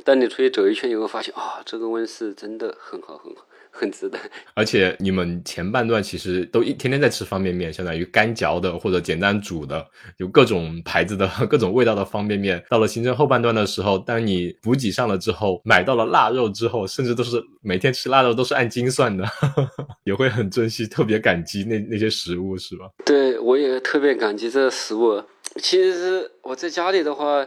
[0.04, 3.46] 但你出去走一圈以后发现啊，这个温室真的很好很好。
[3.72, 4.18] 很值得，
[4.56, 9.86] 而且你们前半段其实都一天天在吃方便面，相当于干嚼的或者简单煮的，
[10.18, 12.64] 有各种牌子的 各种味道的方便面。
[12.70, 19.26] 到了行程后半段的时候，当你补给上了之后，买到了腊肉之后，甚至都是每天吃腊肉都是按斤算的，
[20.04, 22.90] 也会很珍惜，特别感激那那些食物，是吧？
[23.06, 25.24] 对，我也特别感激这个食物。
[25.58, 27.46] 其实我在家里的话，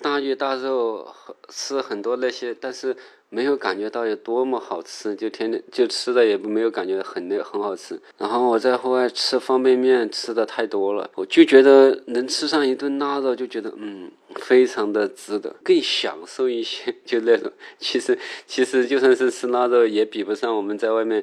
[0.00, 1.06] 大鱼大肉
[1.48, 2.96] 吃很多那些，但是。
[3.36, 8.00] 没有感觉到有多么好吃，就天天就吃的也没有感觉很那很好吃。
[8.16, 17.52] 然后我在户外吃方便面吃的太多了，我就觉得能吃上一顿腊肉，就觉得嗯非常的值得，更享受一些， 就那种。
[17.78, 21.22] 其实其实就算是吃腊肉，也比不上我们在外面。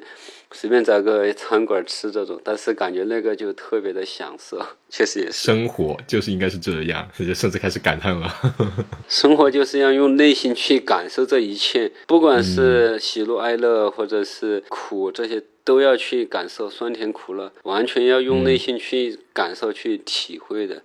[0.52, 5.32] 随便找个餐馆吃这种，但是感觉那个就特别的享受，确实也是。
[5.32, 8.32] 生活就是应该是这样，就甚至开始感叹了。
[9.08, 20.82] 生活就是要用内心去感受这一切，不管是喜怒哀乐，或者是苦，这些都要去感受，酸甜苦辣，完全要用内心去感受、去体会的。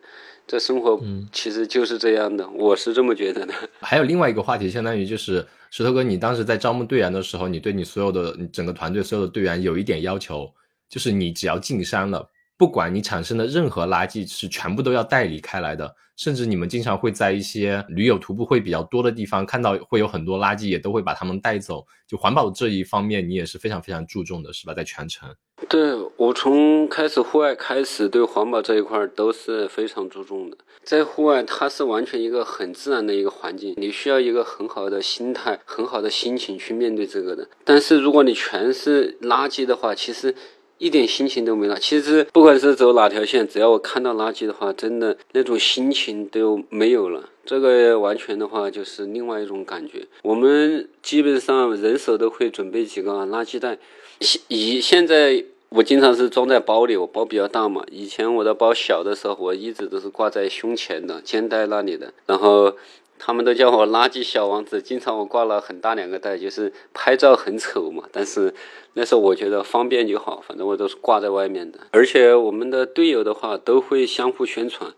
[0.47, 0.99] 这生活
[1.31, 3.53] 其实就是这样的，我是这么觉得的。
[3.81, 10.51] 还有另外一个话题，相当于就是石头哥，你当时在招募队员的时候，你对你所有的整个团队所有的队员有一点要求，
[10.89, 12.27] 就是你只要进山了，
[12.59, 15.95] 不管你产生的任何垃圾是全部都要带离开来的。
[16.17, 21.85] 甚至你们经常会在一些驴友徒步会比较多的地方看到会有很多垃圾，也都会把它们带走。
[22.05, 24.73] 就环保这一方面，你也是非常非常注重的，是吧？
[24.73, 25.33] 在全程。
[25.69, 30.57] 对我从开始户外开始，对环保这一块都是非常注重的。
[30.83, 37.47] 在户外，它是完全一个很自然的一个环境，你需要一个很好的心态、很好的心情去面对这个的。
[37.63, 40.35] 但是如果你全是垃圾的话，其实。
[40.79, 41.77] 一点心情都没了。
[41.77, 47.29] 其实不管是走哪条线，只要我看到垃圾的话，真的那种心情都没有了。
[47.45, 50.07] 这个完全的话就是另外一种感觉。
[50.23, 53.77] 我们基本上人手都会准备几个垃圾袋。
[54.19, 57.83] 现以现在我经常是装在包里，我包比较大嘛。
[57.91, 62.11] 以前我的包小的时候，我一直都是挂在胸前的肩带那里的。
[62.25, 62.75] 然后。
[63.19, 68.05] 他们都叫我垃圾小王子，经常我挂了很大两个袋，就是拍照很丑嘛。
[68.11, 68.53] 但是
[68.93, 71.79] 那时候我觉得方便就好，反正我都是挂在外面的。
[71.91, 74.91] 而且我们的队友的话都会相互宣传，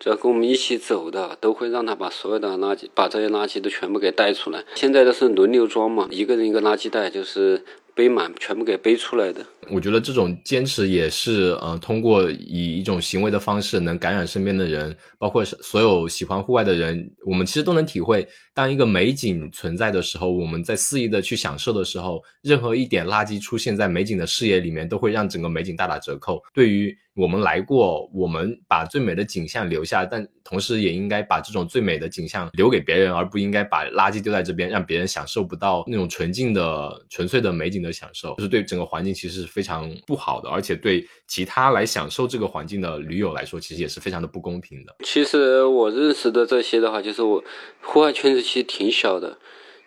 [0.00, 4.64] 只要跟我们一起走的，都会让他把所有的垃圾，把这些垃圾都全部给带出来。
[4.74, 7.62] 现在都是轮流装嘛，一个人一个垃圾袋，就是。
[7.96, 9.42] 背满，全部给背出来的。
[9.70, 17.10] 我觉得这种坚持也是，呃，通过以一种行为的方式能感染身边的人，包括所有喜欢户外的人。
[17.24, 26.42] 我们其实都能体会，当一个美景存在的时候，我们在肆意的去享受的时候，任何一点垃圾出现在美景的视野里面，都会让整个美景大打折扣。
[26.52, 44.94] 对于我们来过，我们把最美的景象留下，但同时也应该把这种最美的景象留给别人，而不应该把垃圾丢在这边，让别人享受不到那种纯净的、纯粹的美景的享受，就是对整个环境其实是非常不好的，而且对其他来享受这个环境的驴友来说，其实也是非常的不公平的。
[45.02, 47.42] 其实我认识的这些的话，就是我
[47.80, 49.38] 户外圈子其实挺小的，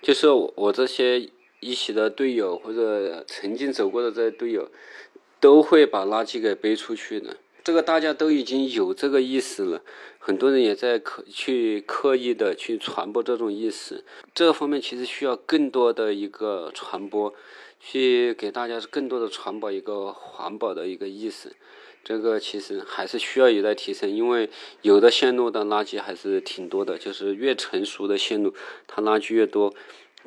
[0.02, 4.68] 就是我这些一起的队友或者曾经走过的这些队友。
[5.40, 9.82] 都会把垃圾给背出去的，这个大家都已经有这个意识了，
[10.18, 17.34] 很多人也在刻去刻意的去传播这种意识，这方面其实需要更多的一个传播，
[17.80, 21.54] 去给大家更多的传播一个环保的一个意识，
[22.04, 24.50] 这个其实还是需要有待提升，因为
[24.82, 28.54] 有的线路的垃圾还是挺多的，就是越成熟的线路，
[28.88, 29.74] 它垃圾越多。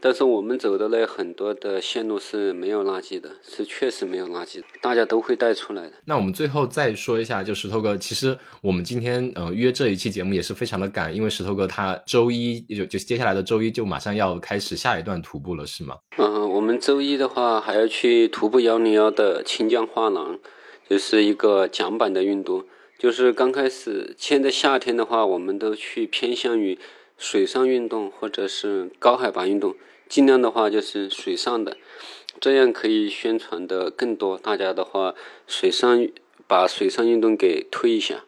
[0.02, 5.92] 但是我们走的那很多的线路是没有垃圾的，是确实没有垃圾，大家都会带出来的。
[6.06, 15.96] 那我们最后再说一下，就石头哥，其实我们今天呃约这一期节目也是非常的赶，因为石头哥他周一就就接下来的周一就马上要开始下一段徒步了，是吗？
[16.18, 20.40] 嗯，我们周一的话还要去徒步幺零幺的清江画廊，
[20.90, 22.64] 就是一个桨板的运动。
[22.98, 26.76] 就是刚开始，现在夏天的话，我们都去偏向于。
[27.18, 29.76] 水上运动或者是高海拔运动，
[30.12, 31.74] 尽量的话就是水上的，
[32.38, 34.36] 这样可以宣传的更多。
[34.36, 35.14] 大家的话，
[35.46, 36.06] 水上
[36.46, 38.22] 把水上运动给推一下。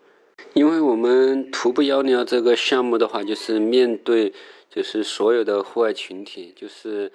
[0.55, 4.33] 因为我们徒步幺零幺这个项目的话，就是面对
[4.71, 7.13] 就是所有的户外群体，就是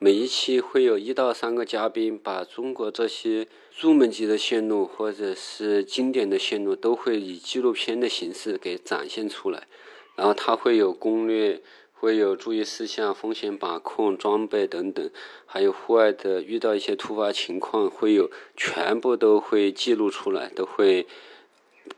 [0.00, 3.46] 每一期会有一到三个嘉宾，把中国这些
[3.78, 9.68] 入门级的线路或者是经典的线路，都会以纪录片的形式给展现出来。
[10.16, 11.62] 然后它会有攻略，
[11.98, 15.10] 会有注意事项、风险把控、装备等等，
[15.46, 21.06] 还有户外的遇到一些突发情况，会有全部都会记录出来，都会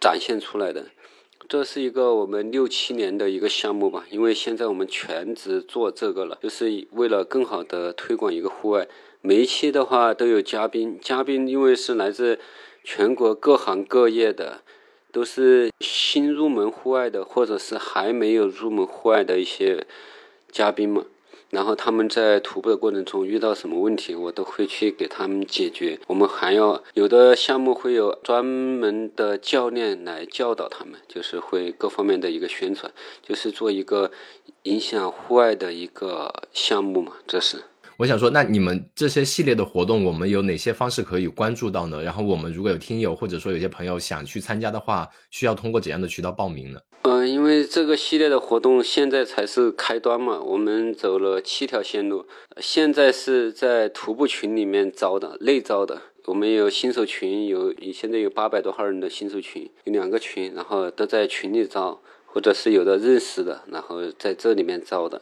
[0.00, 0.86] 展现出来的。
[1.48, 8.88] 这是一个我们六七年的一个项目吧，因为现在我们全职做这个了，就是为了更好的推广一个户外。
[9.20, 12.38] 每一期的话都有嘉宾，嘉宾因为是来自
[12.82, 14.62] 全国各行各业的，
[15.12, 19.86] 都是新入门户外的，或者是还没有入门户外的一些
[20.50, 21.04] 嘉宾嘛。
[21.50, 25.98] 然后他们在徒步的过程中遇到什么问题，我都会去给他们解决。
[26.06, 34.12] 我们还要有的项目会有专门的教练来教导他们，就是会各方面的一个宣传，就是做一个
[34.62, 37.14] 影响户外的一个项目嘛。
[37.26, 37.64] 这是
[38.00, 42.02] 我想说，那你们这些系列的活动，我们有哪些方式可以关注到呢？
[42.02, 46.80] 然后我们如果有听友或者说有些朋友想去参加的话，需要通过怎样的渠道报名呢？
[47.02, 52.24] 嗯，因为这个系列的活动现在才是开端嘛，我们走了七条线路，
[52.56, 56.00] 现在是在徒步群里面招的，内招的。
[56.24, 65.20] 我们有新手群，有现在有八百多号人的新手群，有两个群，然后都在群里招，或者是有的认识的，然后在这里面招的。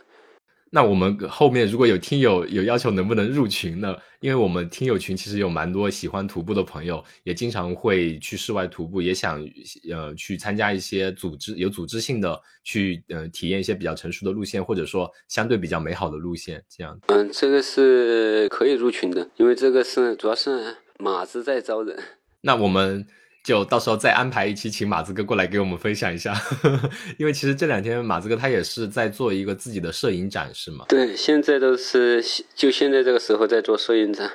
[0.71, 3.97] 那我们后面如果有听友有要求，能不能入群呢？
[4.21, 9.43] 因为我们听友群其实有蛮多喜欢徒步的朋友，也经常会去室外徒步，也想
[9.91, 16.63] 呃去参加一些组织有组织性的去呃体验一些比较成熟的路线，或者说相对比较美好的路线。
[16.69, 21.99] 这样，嗯，这个是可以入群的，因为这个是主要是马子在招人。
[22.43, 23.07] 那我们。
[23.49, 26.35] 就到时候再安排一期，请马子哥过来给我们分享一下，
[27.17, 30.85] 因为其实这两天马子哥他也是在做一个自己的摄影展，是吗？
[30.87, 32.23] 对，现在都是
[32.55, 34.31] 就现在这个时候在做摄影展，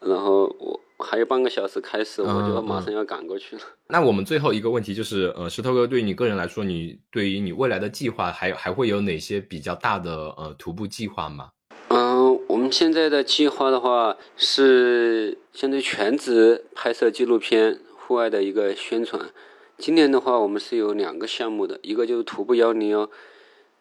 [0.00, 3.62] 然后我还有半个小时开始，我就马上要赶过去了。
[3.88, 11.48] 那我们最后一个问题就是，呃，石头哥对于你个人来说，你对于你未来的计划还还会有哪些比较大的呃徒步计划吗？
[11.88, 17.80] 嗯，我们现在的计划的话是相对全职拍摄纪录片。
[18.06, 19.32] 户外的一个宣传，
[19.76, 23.10] 今年的话，我们是有两个项目的，一个就是徒步幺零幺，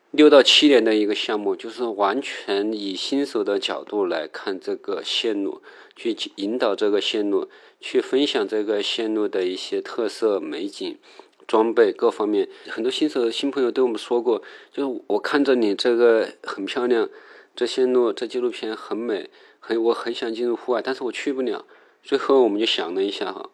[0.10, 5.62] 六到七年的一个项目，就是完全以新手的角度来看这个线路，
[5.96, 7.48] 去引导这个线路，
[7.80, 10.98] 去分享这个线路的一些特色美景、
[11.46, 12.50] 装备各方面。
[12.68, 14.42] 很多新手新朋友对我们说过，
[14.74, 17.08] 就是我看着你这个很漂亮，
[17.56, 21.64] 这线路这纪录片很美，很我很想进入户外，但是我去不了。
[22.02, 23.52] 最后我们就想了一下哈。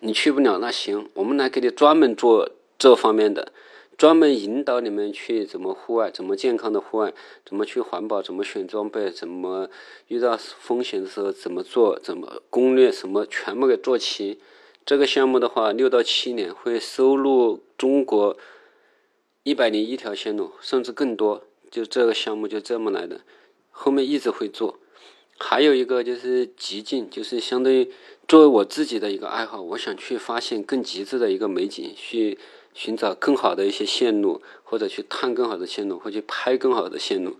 [0.00, 3.52] 你去不了，那行，我们来给你专门做这方面的，
[3.96, 7.12] 专门引导你们去怎么户外，怎么健康的户外，
[7.44, 9.68] 怎么去环保，怎么选装备，怎么
[10.08, 14.38] 遇到风险的时候怎么做，怎么攻略，什么全部给做齐。
[14.86, 18.36] 这个项目的话，六到七年会收录中国
[19.42, 21.44] 一百零一条线路，甚至更多。
[21.70, 23.20] 就这个项目就这么来的，
[23.70, 24.80] 后面一直会做。
[25.40, 27.90] 还有一个就是极境，就是相当于
[28.28, 32.38] 作为我自己的一个爱好，我想去发现更极致的一个美景，去
[32.74, 37.36] 寻找更好的一些线路，或者去探更好的线路，或去拍更好的线路。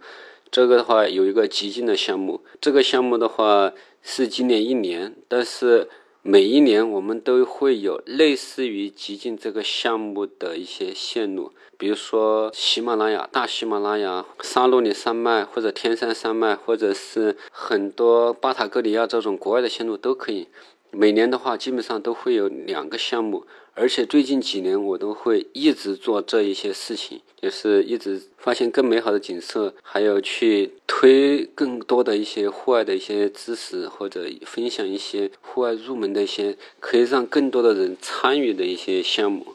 [0.51, 3.72] 这个的话有一个极境的项目，这个项目的话
[4.03, 5.88] 是今年一年，但是。
[6.22, 20.48] 每一年我们都会有类似于极境这个项目的一些线路，比如说喜马拉雅、大喜马拉雅、沙洛里山脉或者天山山脉，或者是很多巴塔哥里亚这种国外的线路都可以。
[20.90, 23.46] 每年的话，基本上都会有两个项目。
[23.80, 39.54] 而且最近几年，我都会一直做这一些事情，就是一直发现更美好的景色，还有去推更多的一些户外的一些知识，或者分享一些户外入门的一些可以让更多的人参与的一些项目。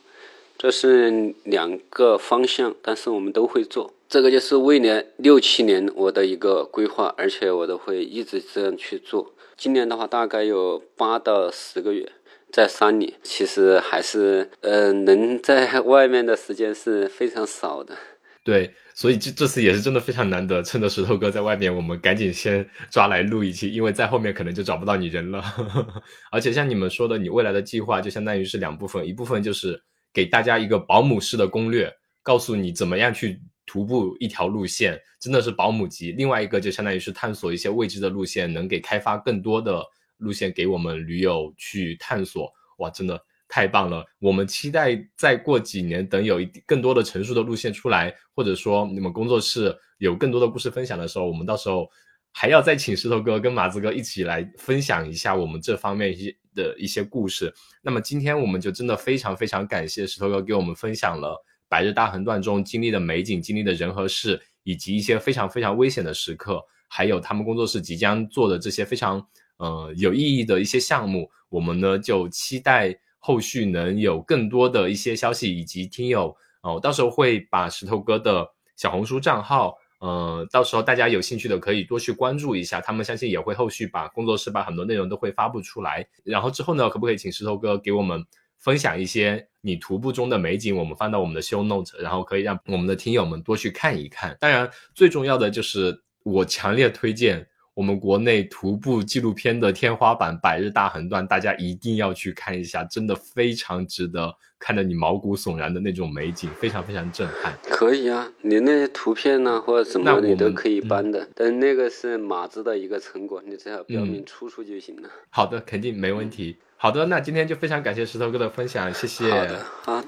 [0.57, 3.93] 这是两个方向，但是我们都会做。
[4.09, 9.33] 这个就是未来六七年我的一个规划，而且我都会一直这样去做。
[9.55, 12.11] 今年的话，大概有八到十个月。
[12.51, 17.95] 在山里，其实还是呃，能在 外面的时间是非常少的。
[18.43, 25.43] 对，所以这这次也是真的非常难得，趁着石头哥在外面，我们赶紧先 抓来录一期，因为在后面可能就找不到你人了。
[26.31, 29.81] 而且像你们说的，你未来的计划就相当于是两部分，一部分就是
[30.13, 31.91] 给大家一个保姆式的攻略，
[32.21, 39.83] 告诉你怎么样去徒步一条路线，真的是保姆级；另外一个就相当于是探索一些未知的路线，能给开发更多的。
[40.17, 44.03] 路线给我们驴友去探索，哇，真的太棒了！
[44.19, 51.89] 我们期待再过几年，等有一更多的成熟的路线出来，或者说你们工作室有更多的故事分享的时候，我们到时候
[52.31, 57.53] 还要再请石头哥跟马子哥一起来分享一下我们这方面一些的一些故事。
[57.81, 61.39] 那么今天我们就真的非常非常感谢石头哥给我们分享了
[61.69, 69.25] 百日大横断中经历的美景、经历的人和事，以及一些非常非常危险的时刻，还有他们工作室即将做的这些非常。
[69.57, 79.75] 呃，有意义的一些项目，我们呢就期待后续能有更多的一些消息以及听友哦，到时候会把石头哥的小红书账号。
[79.99, 86.05] 呃，到时候大家有兴趣的可以多去关注一下，他们相信也会后续把工作室把很多内容都会发布出来。
[86.23, 88.23] 然后之后呢，可不可以请石头哥给我们
[88.57, 90.75] 分享一些你徒步中的美景？
[90.75, 94.37] 我们放到我们的 show note，然后可以让我们的听友们多去看一看。
[94.39, 97.47] 当然，最重要的就是我强烈推荐。
[97.75, 107.53] 我们国内徒步纪录片的天花板《百日大横断》，大家一定要去看一下，真的非常值得，看得你毛骨悚然的那种美景，非常非常震撼。
[107.63, 115.09] 可以啊，你那些图片呢，或者什么你都可以搬的，但那个是马子的一个成果，你只要标明出处就行了。
[115.29, 116.57] 好的，肯定没问题。
[116.77, 119.29] 好的，那今天就非常感谢石头哥的分享，谢谢。
[119.29, 120.05] 好的，好，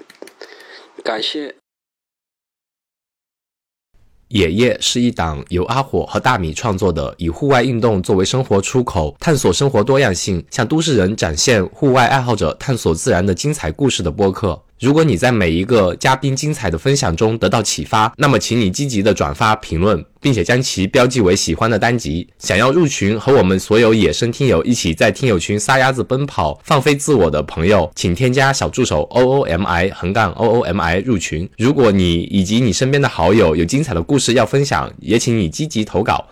[1.04, 1.67] 感谢。
[4.30, 14.62] 野夜是一档由阿火和大米创作的，以户外运动作为生活出口，探索生活多样性，向都市人展现户外爱好者探索自然的精彩故事的播客。
[14.80, 22.28] 如果你在每一个嘉宾精彩的分享中得到启发，那么请你积极的转发评论，并且将其标记为喜欢的单集。
[22.38, 31.50] 想要入群和我们所有野生听友一起在听友群撒丫子奔跑、放飞自我的朋友，请添加小助手 o o m i 横杠 o o m i 入群。
[31.58, 36.28] 如果你以及你身边的好友有精彩的故事要分享，也请你积极投稿。